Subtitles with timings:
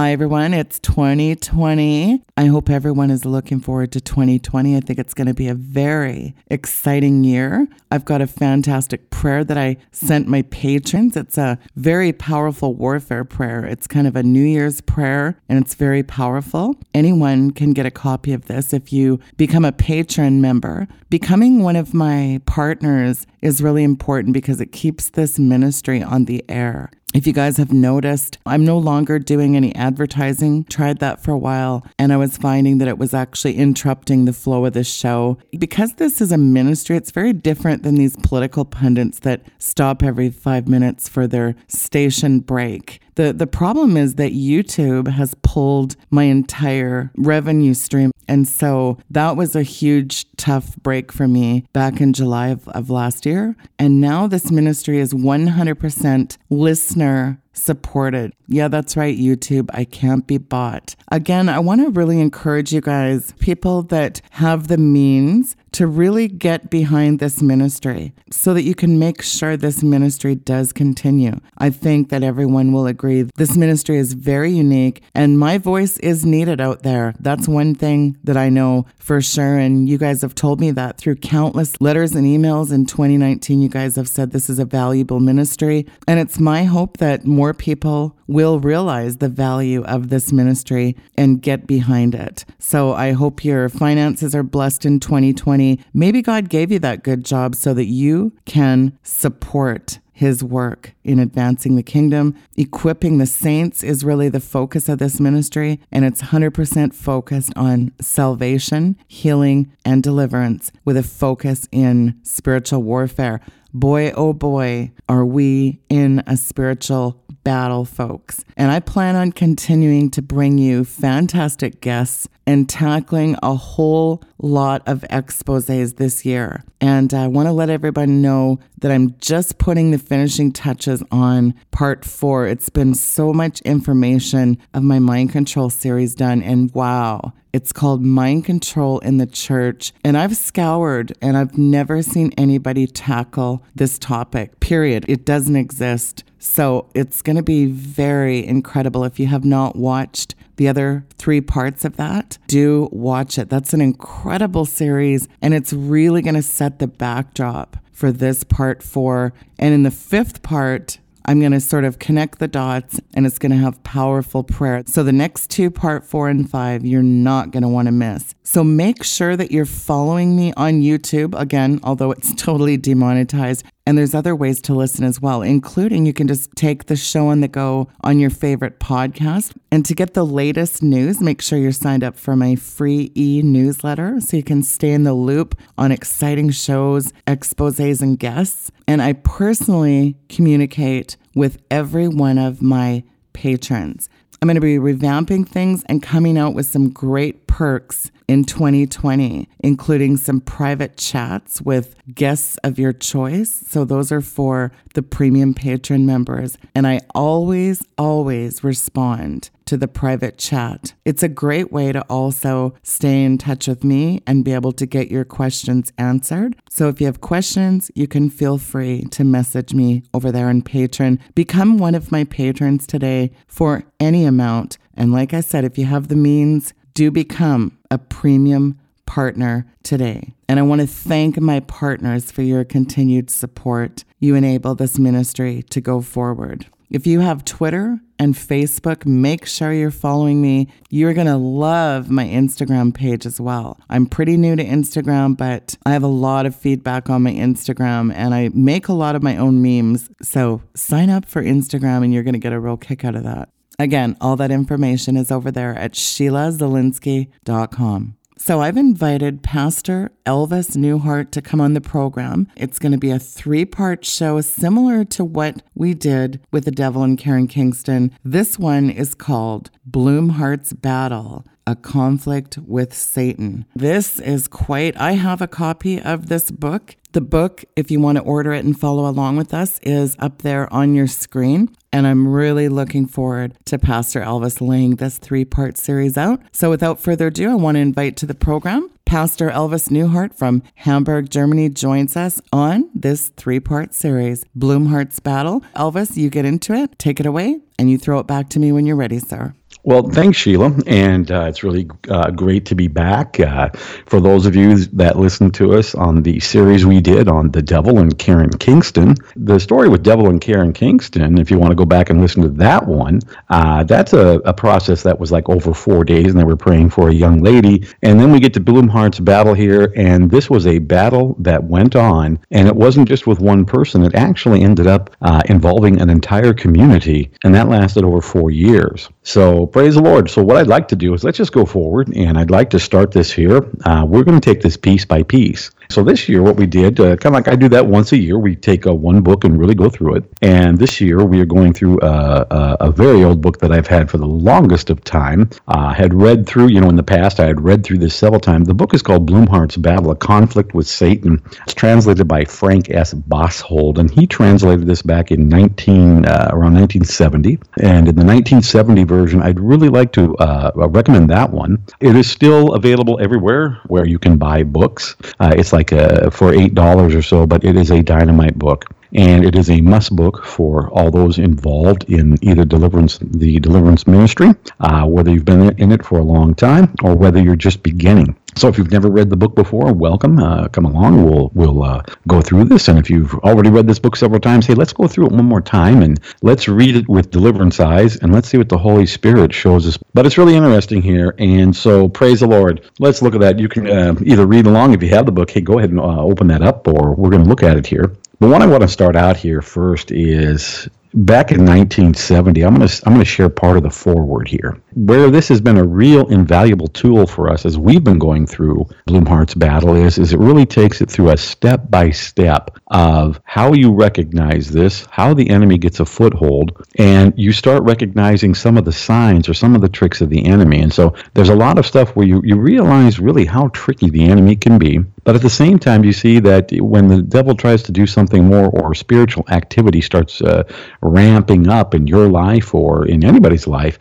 [0.00, 0.54] Hi, everyone.
[0.54, 2.22] It's 2020.
[2.38, 4.74] I hope everyone is looking forward to 2020.
[4.74, 7.68] I think it's going to be a very exciting year.
[7.90, 11.18] I've got a fantastic prayer that I sent my patrons.
[11.18, 13.66] It's a very powerful warfare prayer.
[13.66, 16.76] It's kind of a New Year's prayer and it's very powerful.
[16.94, 20.88] Anyone can get a copy of this if you become a patron member.
[21.10, 26.42] Becoming one of my partners is really important because it keeps this ministry on the
[26.48, 26.90] air.
[27.12, 30.62] If you guys have noticed, I'm no longer doing any advertising.
[30.64, 34.32] Tried that for a while, and I was finding that it was actually interrupting the
[34.32, 35.36] flow of the show.
[35.58, 40.30] Because this is a ministry, it's very different than these political pundits that stop every
[40.30, 43.00] five minutes for their station break.
[43.20, 48.12] The, the problem is that YouTube has pulled my entire revenue stream.
[48.26, 52.88] And so that was a huge, tough break for me back in July of, of
[52.88, 53.56] last year.
[53.78, 58.32] And now this ministry is 100% listener supported.
[58.48, 59.68] Yeah, that's right, YouTube.
[59.74, 60.96] I can't be bought.
[61.12, 66.28] Again, I want to really encourage you guys, people that have the means to really
[66.28, 71.38] get behind this ministry so that you can make sure this ministry does continue.
[71.58, 76.24] I think that everyone will agree this ministry is very unique and my voice is
[76.24, 77.14] needed out there.
[77.20, 79.58] That's one thing that I know for sure.
[79.58, 83.60] And you guys have told me that through countless letters and emails in 2019.
[83.60, 85.86] You guys have said this is a valuable ministry.
[86.06, 91.42] And it's my hope that more people will realize the value of this ministry and
[91.42, 92.44] get behind it.
[92.58, 95.59] So I hope your finances are blessed in 2020.
[95.92, 101.18] Maybe God gave you that good job so that you can support his work in
[101.18, 102.36] advancing the kingdom.
[102.54, 107.90] Equipping the saints is really the focus of this ministry, and it's 100% focused on
[108.02, 113.40] salvation, healing, and deliverance with a focus in spiritual warfare.
[113.72, 118.44] Boy, oh boy, are we in a spiritual battle, folks.
[118.56, 124.82] And I plan on continuing to bring you fantastic guests and tackling a whole lot
[124.86, 126.64] of exposes this year.
[126.80, 131.54] And I want to let everybody know that I'm just putting the finishing touches on
[131.70, 132.46] part four.
[132.46, 137.32] It's been so much information of my mind control series done, and wow.
[137.52, 139.92] It's called Mind Control in the Church.
[140.04, 145.04] And I've scoured and I've never seen anybody tackle this topic, period.
[145.08, 146.22] It doesn't exist.
[146.38, 149.02] So it's going to be very incredible.
[149.02, 153.48] If you have not watched the other three parts of that, do watch it.
[153.48, 158.82] That's an incredible series, and it's really going to set the backdrop for this part
[158.82, 159.32] four.
[159.58, 163.38] And in the fifth part, I'm going to sort of connect the dots and it's
[163.38, 164.82] going to have powerful prayer.
[164.86, 168.34] So the next two, part four and five, you're not going to want to miss.
[168.42, 171.38] So make sure that you're following me on YouTube.
[171.38, 176.12] Again, although it's totally demonetized, and there's other ways to listen as well, including you
[176.12, 179.52] can just take the show on the go on your favorite podcast.
[179.72, 183.42] And to get the latest news, make sure you're signed up for my free e
[183.42, 188.70] newsletter so you can stay in the loop on exciting shows, exposes, and guests.
[188.86, 193.02] And I personally communicate with every one of my
[193.32, 194.08] patrons.
[194.42, 199.48] I'm going to be revamping things and coming out with some great perks in 2020,
[199.58, 203.50] including some private chats with guests of your choice.
[203.68, 206.56] So, those are for the premium patron members.
[206.76, 210.94] And I always, always respond to the private chat.
[211.04, 214.86] It's a great way to also stay in touch with me and be able to
[214.86, 216.56] get your questions answered.
[216.68, 220.62] So if you have questions, you can feel free to message me over there on
[220.62, 221.20] Patreon.
[221.34, 224.78] Become one of my patrons today for any amount.
[224.94, 230.34] And like I said, if you have the means, do become a premium partner today.
[230.48, 234.04] And I want to thank my partners for your continued support.
[234.18, 236.66] You enable this ministry to go forward.
[236.90, 240.66] If you have Twitter and Facebook, make sure you're following me.
[240.90, 243.78] You're going to love my Instagram page as well.
[243.88, 248.12] I'm pretty new to Instagram, but I have a lot of feedback on my Instagram
[248.12, 250.10] and I make a lot of my own memes.
[250.20, 253.22] So sign up for Instagram and you're going to get a real kick out of
[253.22, 253.50] that.
[253.80, 258.16] Again, all that information is over there at SheilaZilinsky.com.
[258.36, 262.46] So I've invited Pastor Elvis Neuhardt to come on the program.
[262.56, 266.70] It's going to be a three part show similar to what we did with the
[266.70, 268.12] devil and Karen Kingston.
[268.22, 273.64] This one is called Blumhardt's Battle a conflict with Satan.
[273.74, 276.96] This is quite, I have a copy of this book.
[277.12, 280.42] The book, if you want to order it and follow along with us, is up
[280.42, 281.74] there on your screen.
[281.92, 286.40] And I'm really looking forward to Pastor Elvis laying this three part series out.
[286.52, 290.62] So without further ado, I want to invite to the program Pastor Elvis Neuhardt from
[290.76, 295.62] Hamburg, Germany joins us on this three part series, Blumhardt's Battle.
[295.74, 298.70] Elvis, you get into it, take it away, and you throw it back to me
[298.70, 299.52] when you're ready, sir.
[299.82, 300.74] Well, thanks, Sheila.
[300.86, 303.40] And uh, it's really uh, great to be back.
[303.40, 303.70] Uh,
[304.04, 307.62] for those of you that listened to us on the series we did on the
[307.62, 311.74] devil and Karen Kingston, the story with Devil and Karen Kingston, if you want to
[311.74, 315.48] go back and listen to that one, uh, that's a, a, process that was like
[315.48, 317.86] over four days, and they were praying for a young lady.
[318.02, 321.96] And then we get to Blumhardt's battle here, and this was a battle that went
[321.96, 326.10] on, and it wasn't just with one person, it actually ended up uh, involving an
[326.10, 329.08] entire community, and that lasted over four years.
[329.22, 330.30] So praise the Lord.
[330.30, 332.78] So what I'd like to do is let's just go forward, and I'd like to
[332.78, 333.60] start this here.
[333.84, 335.70] Uh, we're going to take this piece by piece.
[335.90, 338.16] So this year, what we did, uh, kind of like I do that once a
[338.16, 340.24] year, we take a one book and really go through it.
[340.40, 343.88] And this year, we are going through a, a, a very old book that I've
[343.88, 345.50] had for the longest of time.
[345.66, 348.38] Uh, had read through, you know, in the past, I had read through this several
[348.38, 348.68] times.
[348.68, 351.42] The book is called Blumhardt's Battle: A Conflict with Satan.
[351.64, 353.12] It's translated by Frank S.
[353.12, 357.58] Boshold, and he translated this back in 19 uh, around 1970.
[357.82, 361.84] And in the 1970 version, I'd really like to uh, recommend that one.
[361.98, 365.16] It is still available everywhere where you can buy books.
[365.40, 368.58] Uh, it's like like a, for eight dollars or so, but it is a dynamite
[368.58, 368.84] book
[369.14, 374.06] and it is a must book for all those involved in either deliverance, the deliverance
[374.06, 377.82] ministry, uh, whether you've been in it for a long time or whether you're just
[377.82, 378.36] beginning.
[378.56, 380.38] So if you've never read the book before, welcome.
[380.38, 381.24] Uh, come along.
[381.24, 382.88] We'll we'll uh, go through this.
[382.88, 385.44] And if you've already read this book several times, hey, let's go through it one
[385.44, 389.06] more time and let's read it with deliverance eyes and let's see what the Holy
[389.06, 389.96] Spirit shows us.
[390.14, 391.34] But it's really interesting here.
[391.38, 392.90] And so praise the Lord.
[392.98, 393.58] Let's look at that.
[393.58, 395.50] You can uh, either read along if you have the book.
[395.50, 397.86] Hey, go ahead and uh, open that up, or we're going to look at it
[397.86, 398.16] here.
[398.40, 402.86] But what I want to start out here first is back in 1970 i'm going
[402.86, 404.80] to i'm going to share part of the forward here.
[404.94, 408.86] Where this has been a real invaluable tool for us as we've been going through
[409.08, 413.72] blumhardt's battle is is it really takes it through a step by step of how
[413.72, 418.84] you recognize this how the enemy gets a foothold and you start recognizing some of
[418.84, 420.80] the signs or some of the tricks of the enemy.
[420.80, 424.24] And so there's a lot of stuff where you, you realize really how tricky the
[424.24, 427.82] enemy can be but at the same time, you see that when the devil tries
[427.84, 430.64] to do something more or spiritual activity starts uh,
[431.02, 433.98] ramping up in your life or in anybody's life,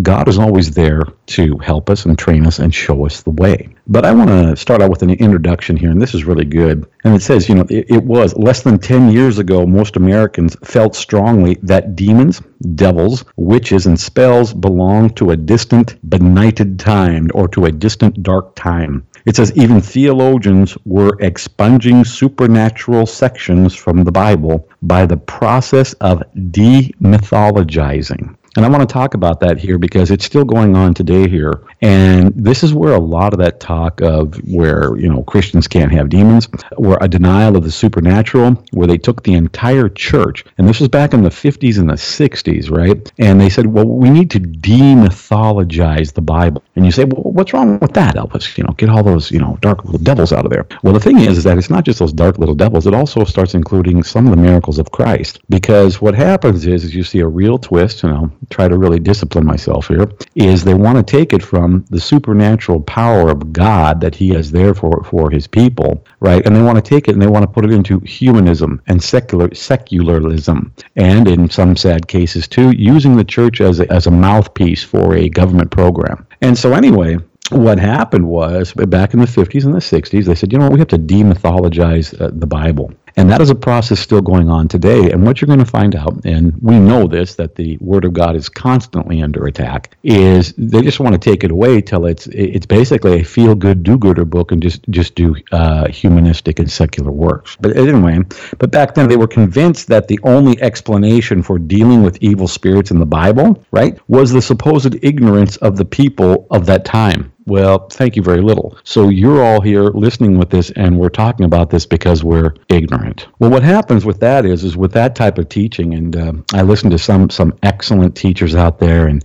[0.00, 3.68] God is always there to help us and train us and show us the way.
[3.86, 6.86] But I want to start out with an introduction here, and this is really good.
[7.04, 10.56] And it says, you know, it, it was less than 10 years ago, most Americans
[10.64, 12.40] felt strongly that demons,
[12.74, 18.54] devils, witches, and spells belong to a distant, benighted time or to a distant, dark
[18.54, 19.06] time.
[19.24, 26.22] It says even theologians were expunging supernatural sections from the Bible by the process of
[26.34, 28.36] demythologizing.
[28.56, 31.62] And I want to talk about that here because it's still going on today here.
[31.80, 35.90] And this is where a lot of that talk of where, you know, Christians can't
[35.90, 40.68] have demons, where a denial of the supernatural, where they took the entire church, and
[40.68, 43.10] this was back in the 50s and the 60s, right?
[43.18, 46.62] And they said, well, we need to demythologize the Bible.
[46.76, 48.58] And you say, well, what's wrong with that, Elvis?
[48.58, 50.66] You know, get all those, you know, dark little devils out of there.
[50.82, 53.24] Well, the thing is, is that it's not just those dark little devils, it also
[53.24, 55.40] starts including some of the miracles of Christ.
[55.48, 58.98] Because what happens is, is you see a real twist, you know, try to really
[58.98, 64.00] discipline myself here, is they want to take it from the supernatural power of God
[64.00, 66.44] that He has there for, for His people, right?
[66.44, 69.02] And they want to take it and they want to put it into humanism and
[69.02, 74.10] secular secularism, and in some sad cases too, using the church as a, as a
[74.10, 76.26] mouthpiece for a government program.
[76.40, 77.18] And so anyway,
[77.50, 80.78] what happened was back in the 50s and the 60s, they said, you know, we
[80.78, 82.92] have to demythologize uh, the Bible.
[83.16, 85.10] And that is a process still going on today.
[85.10, 88.12] And what you're going to find out, and we know this, that the Word of
[88.12, 92.26] God is constantly under attack, is they just want to take it away till it's
[92.28, 96.70] it's basically a feel good, do gooder book and just just do uh, humanistic and
[96.70, 97.56] secular works.
[97.60, 98.20] But anyway,
[98.58, 102.90] but back then they were convinced that the only explanation for dealing with evil spirits
[102.90, 107.31] in the Bible, right, was the supposed ignorance of the people of that time.
[107.44, 108.78] Well, thank you very little.
[108.84, 113.26] So you're all here listening with this, and we're talking about this because we're ignorant.
[113.40, 116.62] Well, what happens with that is, is with that type of teaching, and uh, I
[116.62, 119.24] listen to some some excellent teachers out there, and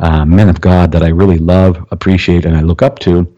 [0.00, 3.30] uh, men of God that I really love, appreciate, and I look up to.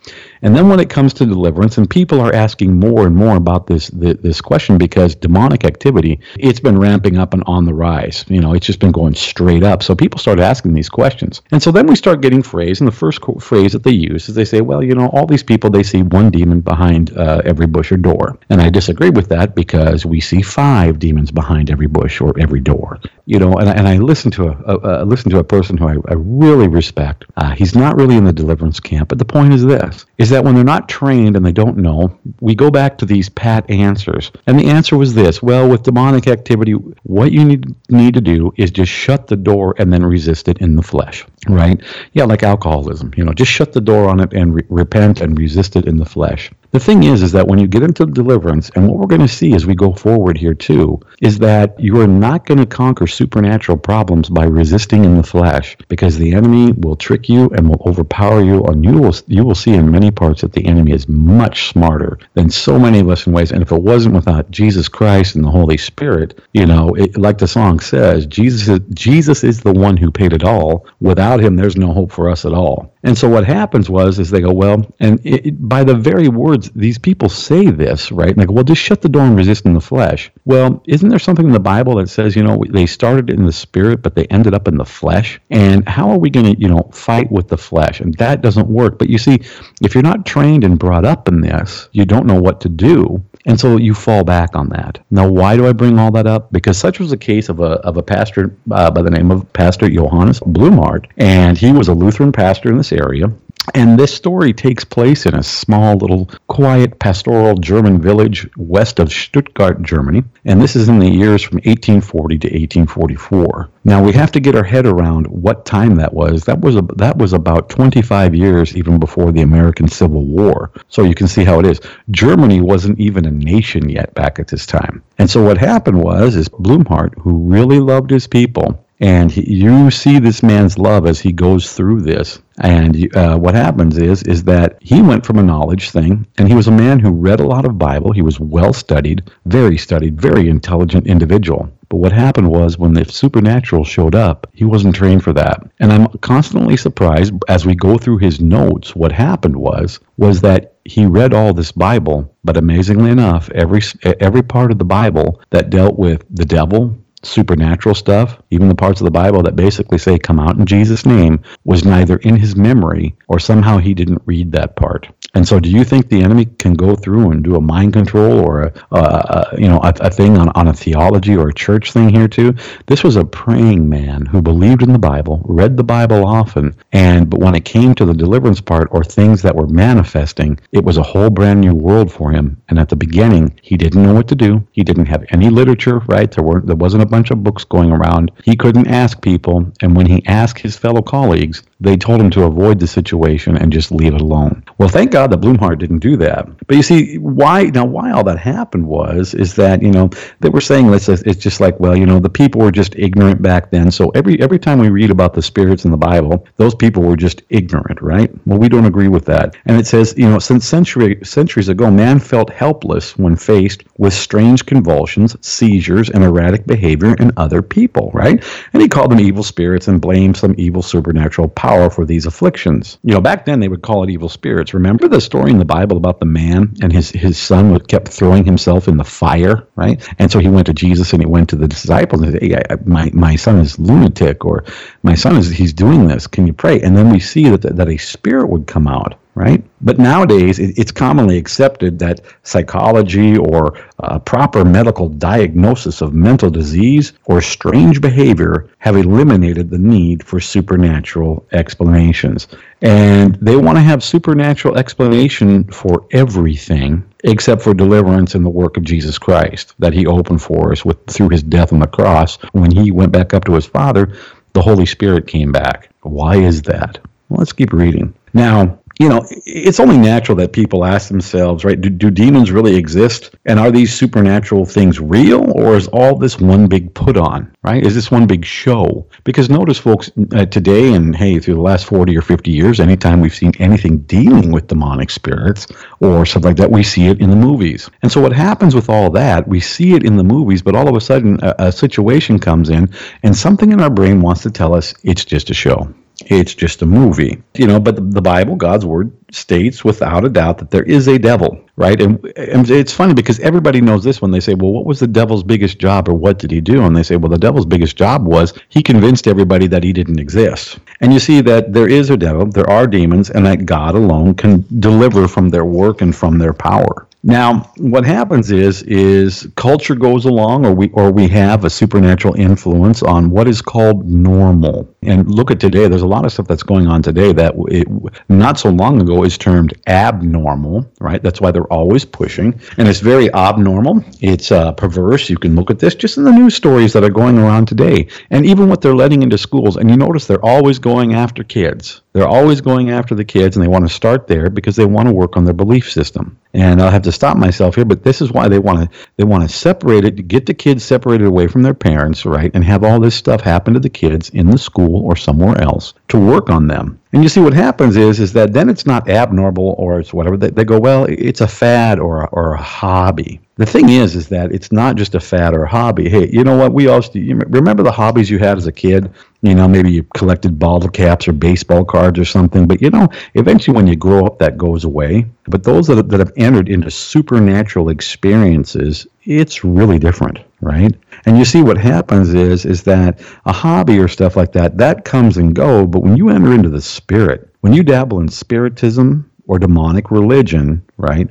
[0.43, 3.67] And then when it comes to deliverance, and people are asking more and more about
[3.67, 8.25] this this question because demonic activity, it's been ramping up and on the rise.
[8.29, 9.83] You know, it's just been going straight up.
[9.83, 12.81] So people start asking these questions, and so then we start getting phrase.
[12.81, 15.43] And the first phrase that they use is they say, "Well, you know, all these
[15.43, 19.29] people they see one demon behind uh, every bush or door," and I disagree with
[19.29, 22.99] that because we see five demons behind every bush or every door.
[23.27, 25.87] You know, and, and I listen to a, a, a listen to a person who
[25.87, 27.27] I, I really respect.
[27.37, 30.45] Uh, he's not really in the deliverance camp, but the point is this: is that
[30.45, 34.31] when they're not trained and they don't know, we go back to these pat answers.
[34.47, 38.53] And the answer was this well, with demonic activity, what you need, need to do
[38.57, 41.81] is just shut the door and then resist it in the flesh, right?
[42.13, 45.39] Yeah, like alcoholism, you know, just shut the door on it and re- repent and
[45.39, 46.51] resist it in the flesh.
[46.73, 49.29] The thing is, is that when you get into deliverance, and what we're going to
[49.29, 53.09] see as we go forward here too, is that you are not going to conquer
[53.09, 57.83] supernatural problems by resisting in the flesh, because the enemy will trick you and will
[57.87, 61.09] overpower you, and you will you will see in many parts that the enemy is
[61.09, 63.51] much smarter than so many of us in ways.
[63.51, 67.39] And if it wasn't without Jesus Christ and the Holy Spirit, you know, it, like
[67.39, 70.87] the song says, Jesus is, Jesus is the one who paid it all.
[71.01, 72.95] Without him, there's no hope for us at all.
[73.03, 76.29] And so what happens was is they go, well, and it, by the very
[76.61, 78.37] words these people say this, right?
[78.37, 80.31] Like, well, just shut the door and resist in the flesh.
[80.45, 83.53] Well, isn't there something in the Bible that says, you know, they started in the
[83.53, 85.41] spirit, but they ended up in the flesh?
[85.51, 88.01] And how are we going to, you know, fight with the flesh?
[88.01, 88.99] And that doesn't work.
[88.99, 89.41] But you see,
[89.83, 93.23] if you're not trained and brought up in this, you don't know what to do.
[93.47, 94.99] And so you fall back on that.
[95.11, 96.53] Now, why do I bring all that up?
[96.53, 99.51] Because such was the case of a, of a pastor uh, by the name of
[99.55, 101.07] Pastor Johannes Blumhardt.
[101.17, 103.33] And he was a Lutheran pastor in this area.
[103.75, 109.13] And this story takes place in a small, little, quiet, pastoral German village west of
[109.13, 110.25] Stuttgart, Germany.
[110.45, 113.71] And this is in the years from 1840 to 1844.
[113.85, 116.45] Now we have to get our head around what time that was.
[116.45, 120.71] That was a, that was about 25 years even before the American Civil War.
[120.89, 121.81] So you can see how it is.
[122.11, 125.03] Germany wasn't even a nation yet back at this time.
[125.19, 129.91] And so what happened was is Blumhardt, who really loved his people, and he, you
[129.91, 132.41] see this man's love as he goes through this.
[132.59, 136.55] And uh, what happens is is that he went from a knowledge thing, and he
[136.55, 138.13] was a man who read a lot of Bible.
[138.13, 141.73] He was well studied, very studied, very intelligent individual.
[141.89, 145.69] But what happened was when the supernatural showed up, he wasn't trained for that.
[145.81, 148.95] And I'm constantly surprised as we go through his notes.
[148.95, 154.43] What happened was was that he read all this Bible, but amazingly enough, every every
[154.43, 159.05] part of the Bible that dealt with the devil, supernatural stuff, even the parts of
[159.05, 163.15] the Bible that basically say, come out in Jesus' name, was neither in his memory
[163.29, 165.09] or somehow he didn't read that part.
[165.35, 168.41] And so, do you think the enemy can go through and do a mind control
[168.41, 172.09] or a, you know a, a, thing on, on a theology or a church thing
[172.09, 172.55] here too?
[172.87, 177.31] This was a praying man who believed in the Bible, read the Bible often, and
[177.31, 180.97] but when it came to the deliverance part or things that were manifesting, it was
[180.97, 182.61] a whole brand new world for him.
[182.69, 184.67] And at the beginning, he didn't know what to do.
[184.73, 186.31] He didn't have any literature, right?
[186.31, 188.31] There weren't there wasn't a bunch of books going around.
[188.45, 192.45] He couldn't ask people, and when he asked his fellow colleagues, they told him to
[192.45, 194.63] avoid the situation and just leave it alone.
[194.79, 196.47] Well, thank God that Blumhardt didn't do that.
[196.67, 197.87] But you see, why now?
[197.87, 200.11] Why all that happened was is that you know
[200.41, 203.41] they were saying it's it's just like well, you know, the people were just ignorant
[203.41, 203.91] back then.
[203.91, 207.17] So every every time we read about the spirits in the Bible, those people were
[207.17, 208.31] just ignorant, right?
[208.47, 209.57] Well, we don't agree with that.
[209.65, 214.13] And it says, you know, since century centuries ago, man felt helpless when faced with
[214.13, 218.45] strange convulsions, seizures, and erratic behavior in other people, right?
[218.73, 222.99] And he called them evil spirits and blamed some evil supernatural power for these afflictions.
[223.05, 224.75] You know, back then they would call it evil spirits.
[224.75, 228.45] Remember the story in the Bible about the man and his his son kept throwing
[228.45, 230.03] himself in the fire, right?
[230.19, 232.57] And so he went to Jesus and he went to the disciples and said, "Hey,
[232.57, 234.65] I, my my son is lunatic, or
[235.03, 236.27] my son is he's doing this.
[236.27, 239.63] Can you pray?" And then we see that that a spirit would come out right?
[239.81, 247.13] But nowadays, it's commonly accepted that psychology or uh, proper medical diagnosis of mental disease
[247.25, 252.49] or strange behavior have eliminated the need for supernatural explanations.
[252.83, 258.77] And they want to have supernatural explanation for everything except for deliverance in the work
[258.77, 262.37] of Jesus Christ that he opened for us with through his death on the cross.
[262.53, 264.15] When he went back up to his Father,
[264.53, 265.91] the Holy Spirit came back.
[266.03, 266.99] Why is that?
[267.29, 268.15] Well, let's keep reading.
[268.33, 271.81] Now, you know, it's only natural that people ask themselves, right?
[271.81, 273.35] Do, do, demons really exist?
[273.47, 277.83] And are these supernatural things real, or is all this one big put on, right?
[277.83, 279.09] Is this one big show?
[279.25, 283.23] Because notice, folks, uh, today and hey, through the last 40 or 50 years, anytime
[283.23, 285.67] we've seen anything dealing with demonic spirits
[286.01, 287.89] or something like that, we see it in the movies.
[288.03, 290.89] And so what happens with all that, we see it in the movies, but all
[290.89, 292.93] of a sudden a, a situation comes in
[293.23, 295.91] and something in our brain wants to tell us it's just a show.
[296.31, 297.81] It's just a movie, you know.
[297.81, 302.01] But the, Bible, God's word, states without a doubt that there is a devil, right?
[302.01, 305.09] And, and, it's funny because everybody knows this when they say, "Well, what was the
[305.09, 307.97] devil's biggest job, or what did he do?" And they say, "Well, the devil's biggest
[307.97, 312.11] job was he convinced everybody that he didn't exist." And you see that there is
[312.11, 316.15] a devil, there are demons, and that God alone can deliver from their work and
[316.15, 317.09] from their power.
[317.23, 322.35] Now, what happens is is culture goes along, or we or we have a supernatural
[322.35, 324.89] influence on what is called normal.
[325.03, 325.87] And look at today.
[325.87, 327.87] There's a lot of stuff that's going on today that it,
[328.31, 330.91] not so long ago is termed abnormal.
[330.99, 331.23] Right.
[331.23, 334.03] That's why they're always pushing, and it's very abnormal.
[334.23, 335.29] It's uh, perverse.
[335.29, 338.09] You can look at this just in the news stories that are going around today,
[338.31, 339.77] and even what they're letting into schools.
[339.77, 342.01] And you notice they're always going after kids.
[342.13, 345.07] They're always going after the kids, and they want to start there because they want
[345.09, 346.37] to work on their belief system.
[346.53, 349.23] And I'll have to stop myself here, but this is why they want to they
[349.23, 352.83] want to separate it, get the kids separated away from their parents, right, and have
[352.83, 356.51] all this stuff happen to the kids in the school or somewhere else to work
[356.51, 357.01] on them.
[357.13, 360.37] And you see what happens is is that then it's not abnormal or it's whatever.
[360.37, 363.41] They, they go, well, it's a fad or a, or a hobby.
[363.61, 366.09] The thing is, is that it's not just a fad or a hobby.
[366.09, 366.73] Hey, you know what?
[366.73, 369.13] We all remember the hobbies you had as a kid.
[369.43, 372.67] You know, maybe you collected bottle caps or baseball cards or something.
[372.67, 375.27] But you know, eventually, when you grow up, that goes away.
[375.45, 380.95] But those that, that have entered into supernatural experiences, it's really different, right?
[381.27, 385.05] And you see what happens is is that a hobby or stuff like that that
[385.05, 385.87] comes and go.
[385.87, 390.81] But when you enter into the spirit, when you dabble in spiritism, or demonic religion,
[390.97, 391.29] right?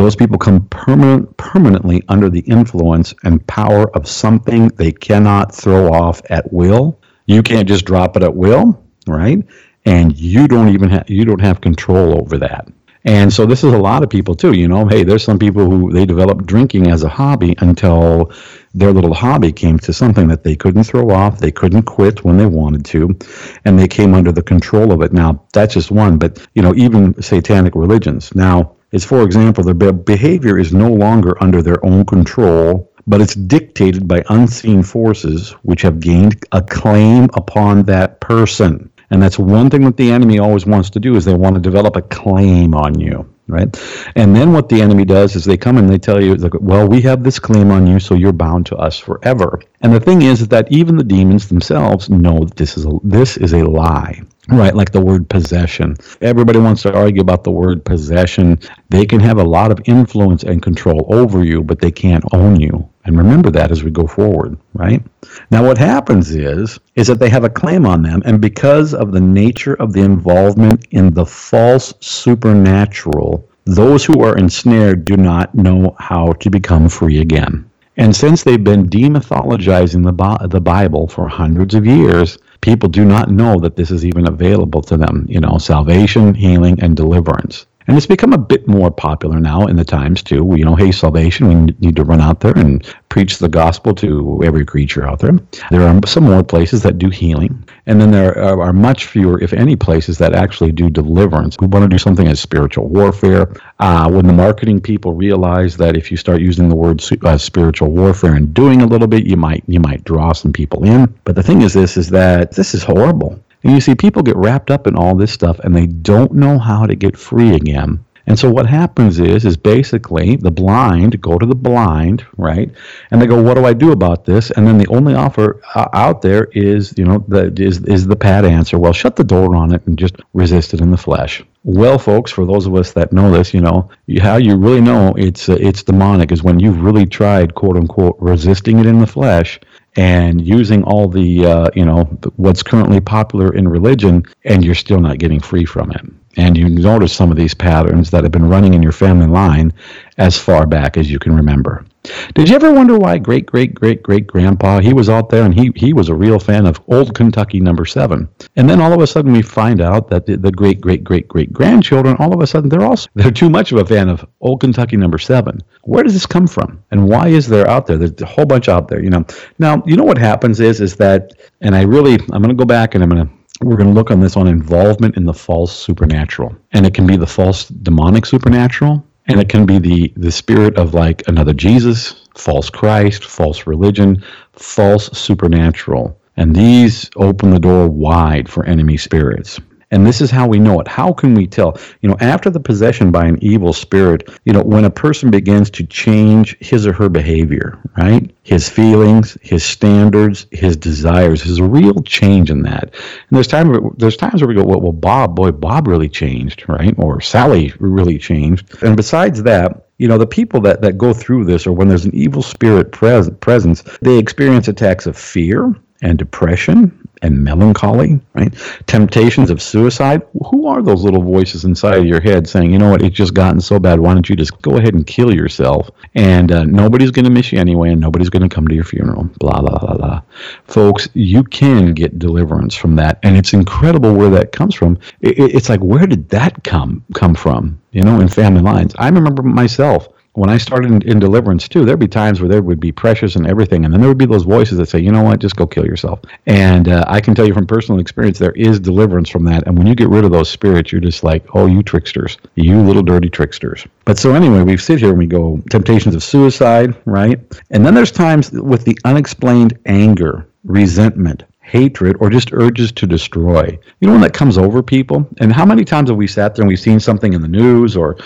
[0.00, 5.92] Those people come permanent, permanently under the influence and power of something they cannot throw
[5.92, 6.98] off at will.
[7.26, 9.46] You can't just drop it at will, right?
[9.84, 12.66] And you don't even have you don't have control over that.
[13.04, 14.54] And so this is a lot of people too.
[14.54, 18.32] You know, hey, there's some people who they develop drinking as a hobby until
[18.72, 22.38] their little hobby came to something that they couldn't throw off, they couldn't quit when
[22.38, 23.18] they wanted to,
[23.66, 25.12] and they came under the control of it.
[25.12, 28.34] Now, that's just one, but you know, even satanic religions.
[28.34, 33.34] Now, it's for example, their behavior is no longer under their own control, but it's
[33.34, 38.90] dictated by unseen forces which have gained a claim upon that person.
[39.10, 41.60] And that's one thing that the enemy always wants to do is they want to
[41.60, 44.12] develop a claim on you right?
[44.16, 46.88] And then what the enemy does is they come and they tell you, like, well,
[46.88, 49.60] we have this claim on you, so you're bound to us forever.
[49.82, 53.36] And the thing is that even the demons themselves know that this is a, this
[53.36, 54.22] is a lie.
[54.50, 55.96] Right, like the word possession.
[56.20, 58.58] Everybody wants to argue about the word possession.
[58.88, 62.58] They can have a lot of influence and control over you, but they can't own
[62.58, 62.88] you.
[63.04, 65.02] And remember that as we go forward, right?
[65.50, 69.12] Now what happens is is that they have a claim on them and because of
[69.12, 75.54] the nature of the involvement in the false supernatural, those who are ensnared do not
[75.54, 77.70] know how to become free again.
[77.96, 83.30] And since they've been demythologizing the, the Bible for hundreds of years, people do not
[83.30, 85.26] know that this is even available to them.
[85.28, 87.66] You know, salvation, healing, and deliverance.
[87.90, 90.54] And it's become a bit more popular now in the times too.
[90.56, 94.40] You know, hey, salvation, we need to run out there and preach the gospel to
[94.44, 95.32] every creature out there.
[95.72, 99.42] There are some more places that do healing, and then there are, are much fewer,
[99.42, 101.56] if any, places that actually do deliverance.
[101.58, 103.52] We want to do something as spiritual warfare.
[103.80, 107.90] Uh, when the marketing people realize that if you start using the word uh, spiritual
[107.90, 111.12] warfare and doing a little bit, you might you might draw some people in.
[111.24, 113.42] But the thing is, this is that this is horrible.
[113.62, 116.58] And you see, people get wrapped up in all this stuff and they don't know
[116.58, 118.04] how to get free again.
[118.26, 122.70] And so what happens is, is basically the blind go to the blind, right?
[123.10, 125.88] And they go, "What do I do about this?" And then the only offer uh,
[125.92, 128.78] out there is, you know, the is is the pat answer.
[128.78, 131.42] Well, shut the door on it and just resist it in the flesh.
[131.64, 135.12] Well, folks, for those of us that know this, you know how you really know
[135.16, 139.06] it's uh, it's demonic is when you've really tried, quote unquote, resisting it in the
[139.06, 139.58] flesh
[139.96, 142.04] and using all the uh, you know
[142.36, 146.02] what's currently popular in religion and you're still not getting free from it
[146.36, 149.72] and you notice some of these patterns that have been running in your family line
[150.18, 151.84] as far back as you can remember.
[152.34, 155.54] Did you ever wonder why great great great great grandpa he was out there and
[155.54, 158.28] he he was a real fan of Old Kentucky number 7.
[158.56, 161.28] And then all of a sudden we find out that the, the great great great
[161.28, 164.24] great grandchildren all of a sudden they're also they're too much of a fan of
[164.40, 165.60] Old Kentucky number 7.
[165.82, 166.82] Where does this come from?
[166.90, 167.98] And why is there out there?
[167.98, 169.24] There's a whole bunch out there, you know.
[169.58, 172.64] Now, you know what happens is is that and I really I'm going to go
[172.64, 173.32] back and I'm going to
[173.62, 176.56] we're going to look on this on involvement in the false supernatural.
[176.72, 180.76] And it can be the false demonic supernatural, and it can be the, the spirit
[180.76, 186.20] of like another Jesus, false Christ, false religion, false supernatural.
[186.36, 189.60] And these open the door wide for enemy spirits.
[189.90, 190.86] And this is how we know it.
[190.86, 191.76] How can we tell?
[192.00, 195.68] You know, after the possession by an evil spirit, you know, when a person begins
[195.70, 198.30] to change his or her behavior, right?
[198.44, 202.84] His feelings, his standards, his desires, there's a real change in that.
[202.84, 206.68] And there's time there's times where we go, well, well, Bob, boy, Bob really changed,
[206.68, 206.94] right?
[206.96, 208.82] Or Sally really changed.
[208.82, 212.06] And besides that, you know the people that, that go through this or when there's
[212.06, 218.54] an evil spirit pres- presence they experience attacks of fear and depression and melancholy, right?
[218.86, 220.22] Temptations of suicide.
[220.50, 223.34] Who are those little voices inside of your head saying, you know what, it's just
[223.34, 225.90] gotten so bad, why don't you just go ahead and kill yourself?
[226.14, 228.84] And uh, nobody's going to miss you anyway, and nobody's going to come to your
[228.84, 230.22] funeral, blah, blah, blah, blah.
[230.64, 234.98] Folks, you can get deliverance from that, and it's incredible where that comes from.
[235.20, 237.80] It, it's like, where did that come come from?
[237.92, 238.94] You know, in family lines.
[238.98, 242.62] I remember myself when I started in, in, deliverance too, there'd be times where there
[242.62, 245.10] would be pressures and everything, and then there would be those voices that say, "You
[245.10, 245.40] know what?
[245.40, 248.78] Just go kill yourself." And uh, I can tell you from personal experience, there is
[248.78, 249.66] deliverance from that.
[249.66, 252.80] And when you get rid of those spirits, you're just like, "Oh, you tricksters, you
[252.80, 256.96] little dirty tricksters." But so anyway, we sit here and we go temptations of suicide,
[257.06, 257.40] right?
[257.70, 263.78] And then there's times with the unexplained anger, resentment, hatred, or just urges to destroy.
[264.00, 265.28] You know when that comes over people?
[265.38, 267.96] And how many times have we sat there and we've seen something in the news
[267.96, 268.16] or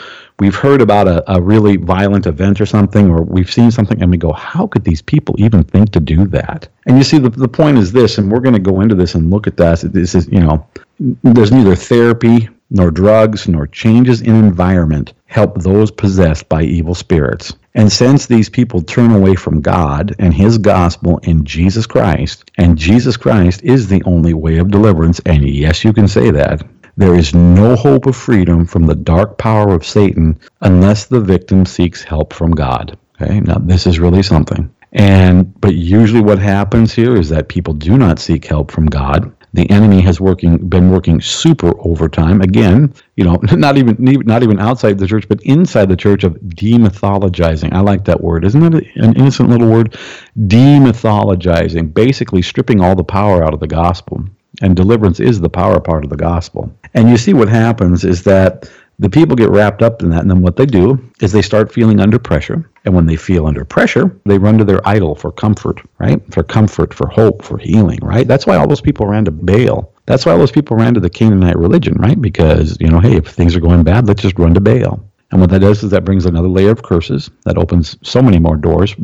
[0.41, 4.11] we've heard about a, a really violent event or something, or we've seen something and
[4.11, 6.69] we go, how could these people even think to do that?
[6.87, 9.15] And you see, the, the point is this, and we're going to go into this
[9.15, 9.83] and look at this.
[9.83, 10.67] This is, you know,
[10.99, 17.55] there's neither therapy nor drugs nor changes in environment help those possessed by evil spirits.
[17.75, 22.79] And since these people turn away from God and His gospel in Jesus Christ, and
[22.79, 26.63] Jesus Christ is the only way of deliverance, and yes, you can say that,
[26.97, 31.67] there is no hope of freedom from the dark power of Satan unless the victim
[31.67, 32.97] seeks help from God.
[33.21, 34.73] Okay, now this is really something.
[34.93, 39.33] And but usually what happens here is that people do not seek help from God.
[39.55, 42.93] The enemy has working been working super overtime again.
[43.17, 47.73] You know, not even not even outside the church, but inside the church of demythologizing.
[47.73, 48.45] I like that word.
[48.45, 49.97] Isn't that an innocent little word?
[50.39, 54.25] Demythologizing, basically stripping all the power out of the gospel.
[54.61, 56.73] And deliverance is the power part of the gospel.
[56.95, 60.31] And you see what happens is that the people get wrapped up in that, and
[60.31, 62.71] then what they do is they start feeling under pressure.
[62.85, 66.21] And when they feel under pressure, they run to their idol for comfort, right?
[66.33, 68.29] For comfort, for hope, for healing, right?
[68.29, 69.93] That's why all those people ran to Baal.
[70.07, 72.21] That's why all those people ran to the Canaanite religion, right?
[72.21, 75.01] Because, you know, hey, if things are going bad, let's just run to Baal.
[75.31, 78.39] And what that does is that brings another layer of curses that opens so many
[78.39, 78.95] more doors,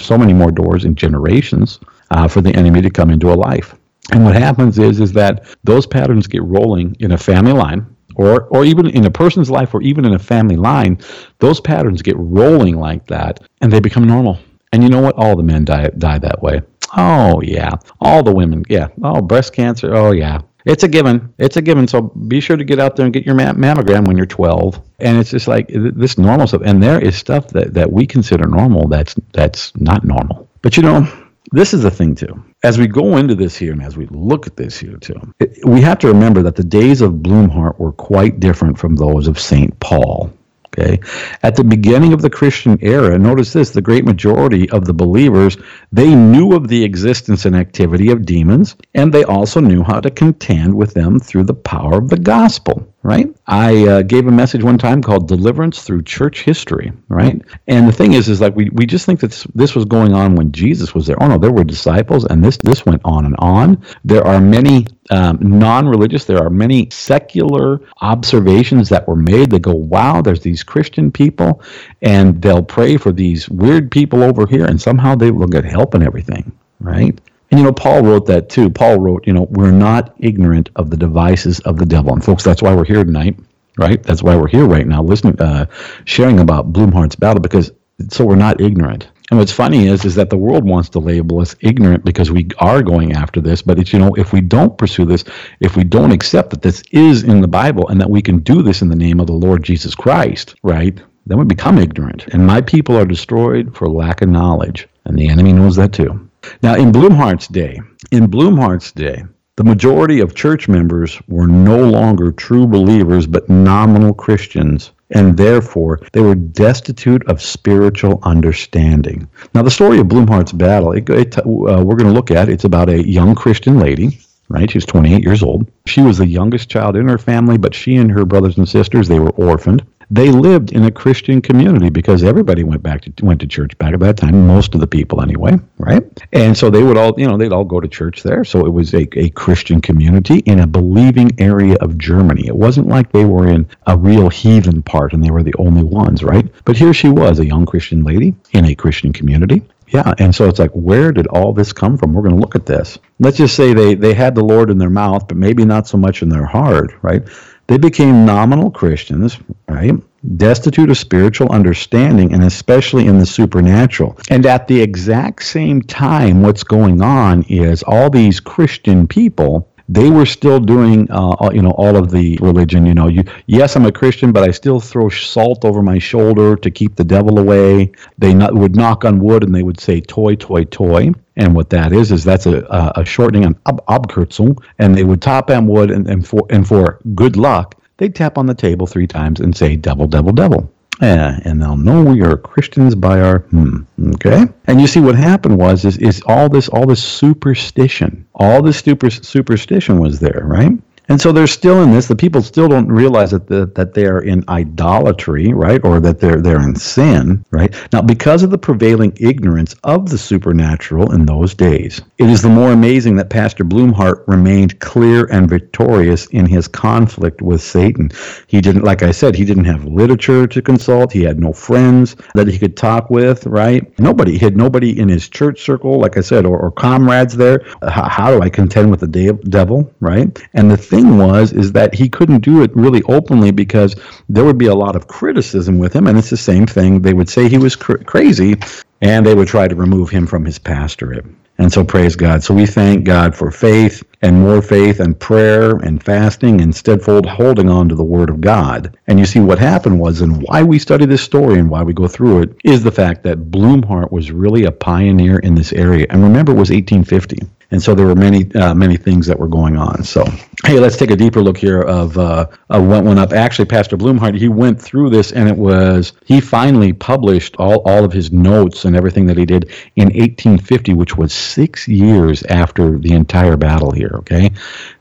[0.00, 3.74] so many more doors in generations uh, for the enemy to come into a life.
[4.12, 7.86] And what happens is is that those patterns get rolling in a family line
[8.20, 10.98] or or even in a person's life or even in a family line,
[11.38, 14.38] those patterns get rolling like that and they become normal.
[14.72, 15.16] And you know what?
[15.16, 16.60] All the men die die that way.
[16.96, 17.76] Oh yeah.
[18.00, 18.88] All the women, yeah.
[19.02, 19.94] Oh, breast cancer.
[19.94, 20.42] Oh yeah.
[20.66, 21.32] It's a given.
[21.38, 21.88] It's a given.
[21.88, 24.78] So be sure to get out there and get your mammogram when you're 12.
[24.98, 26.60] And it's just like this normal stuff.
[26.62, 30.46] And there is stuff that, that we consider normal that's that's not normal.
[30.60, 31.10] But you know,
[31.52, 32.44] this is the thing too.
[32.62, 35.18] As we go into this here and as we look at this here too,
[35.64, 39.38] we have to remember that the days of Blumhardt were quite different from those of
[39.38, 39.78] St.
[39.80, 40.30] Paul.
[40.66, 41.00] Okay.
[41.42, 45.56] At the beginning of the Christian era, notice this the great majority of the believers,
[45.90, 50.10] they knew of the existence and activity of demons, and they also knew how to
[50.10, 53.34] contend with them through the power of the gospel right?
[53.46, 57.40] I uh, gave a message one time called "Deliverance Through Church History," right?
[57.66, 60.34] And the thing is, is like we, we just think that this was going on
[60.34, 61.16] when Jesus was there.
[61.22, 63.82] Oh no, there were disciples, and this this went on and on.
[64.04, 66.24] There are many um, non-religious.
[66.26, 69.50] There are many secular observations that were made.
[69.50, 71.62] They go, "Wow, there's these Christian people,
[72.02, 75.94] and they'll pray for these weird people over here, and somehow they will get help
[75.94, 77.18] and everything." Right?
[77.50, 78.70] And you know, Paul wrote that too.
[78.70, 82.12] Paul wrote, you know, we're not ignorant of the devices of the devil.
[82.12, 83.38] And folks, that's why we're here tonight,
[83.76, 84.02] right?
[84.02, 85.66] That's why we're here right now, listening, uh,
[86.04, 87.72] sharing about Blumhardt's battle, because
[88.08, 89.08] so we're not ignorant.
[89.30, 92.48] And what's funny is, is that the world wants to label us ignorant because we
[92.58, 93.62] are going after this.
[93.62, 95.24] But it's, you know, if we don't pursue this,
[95.60, 98.62] if we don't accept that this is in the Bible and that we can do
[98.62, 101.00] this in the name of the Lord Jesus Christ, right?
[101.26, 102.26] Then we become ignorant.
[102.28, 104.88] And my people are destroyed for lack of knowledge.
[105.04, 106.29] And the enemy knows that too.
[106.62, 109.24] Now, in Blumhardt's day, in Blumhardt's day,
[109.56, 116.00] the majority of church members were no longer true believers but nominal Christians, and therefore
[116.12, 119.28] they were destitute of spiritual understanding.
[119.54, 122.64] Now, the story of Blumhardt's battle, it, it, uh, we're going to look at, it's
[122.64, 124.18] about a young Christian lady
[124.50, 124.68] right?
[124.68, 125.70] She's 28 years old.
[125.86, 129.06] She was the youngest child in her family, but she and her brothers and sisters,
[129.06, 133.40] they were orphaned they lived in a Christian community because everybody went back to went
[133.40, 134.46] to church back at that time.
[134.46, 136.02] Most of the people, anyway, right?
[136.32, 138.44] And so they would all, you know, they'd all go to church there.
[138.44, 142.46] So it was a, a Christian community in a believing area of Germany.
[142.46, 145.84] It wasn't like they were in a real heathen part and they were the only
[145.84, 146.46] ones, right?
[146.64, 149.62] But here she was, a young Christian lady in a Christian community.
[149.90, 152.12] Yeah, and so it's like, where did all this come from?
[152.12, 152.96] We're going to look at this.
[153.18, 155.98] Let's just say they they had the Lord in their mouth, but maybe not so
[155.98, 157.28] much in their heart, right?
[157.70, 159.94] They became nominal Christians, right?
[160.36, 164.18] destitute of spiritual understanding, and especially in the supernatural.
[164.28, 170.08] And at the exact same time, what's going on is all these Christian people they
[170.08, 173.08] were still doing uh, you know all of the religion you know.
[173.08, 176.94] You yes i'm a christian but i still throw salt over my shoulder to keep
[176.94, 177.90] the devil away.
[178.18, 181.12] They not, would knock on wood and they would say toi toi toi.
[181.36, 182.64] And what that is is that's a,
[182.96, 187.00] a shortening ab- abkürzung and they would tap on wood and, and for and for
[187.14, 191.40] good luck they'd tap on the table three times and say devil devil devil yeah,
[191.44, 193.82] and they'll know we are Christians by our hmm.
[194.14, 198.62] Okay, and you see what happened was is, is all this all this superstition, all
[198.62, 200.72] this super, superstition was there, right?
[201.10, 202.06] And so they're still in this.
[202.06, 206.20] The people still don't realize that the, that they are in idolatry, right, or that
[206.20, 207.74] they're they're in sin, right.
[207.92, 212.48] Now, because of the prevailing ignorance of the supernatural in those days, it is the
[212.48, 218.10] more amazing that Pastor Blumhardt remained clear and victorious in his conflict with Satan.
[218.46, 221.12] He didn't, like I said, he didn't have literature to consult.
[221.12, 223.98] He had no friends that he could talk with, right.
[223.98, 227.64] Nobody he had nobody in his church circle, like I said, or, or comrades there.
[227.82, 230.38] How, how do I contend with the de- devil, right?
[230.54, 233.94] And the thing thing was is that he couldn't do it really openly because
[234.28, 237.00] there would be a lot of criticism with him, and it's the same thing.
[237.00, 238.56] They would say he was cr- crazy,
[239.00, 241.24] and they would try to remove him from his pastorate.
[241.58, 242.42] And so praise God.
[242.42, 247.26] So we thank God for faith and more faith and prayer and fasting and steadfast
[247.26, 248.96] holding on to the Word of God.
[249.08, 251.92] And you see what happened was, and why we study this story and why we
[251.92, 256.06] go through it, is the fact that Blumhardt was really a pioneer in this area.
[256.08, 259.48] And remember, it was 1850 and so there were many uh, many things that were
[259.48, 260.02] going on.
[260.02, 260.24] So
[260.64, 263.32] hey, let's take a deeper look here of uh, of what went up.
[263.32, 268.04] Actually, Pastor Blumhardt he went through this, and it was he finally published all all
[268.04, 272.98] of his notes and everything that he did in 1850, which was six years after
[272.98, 274.12] the entire battle here.
[274.14, 274.50] Okay,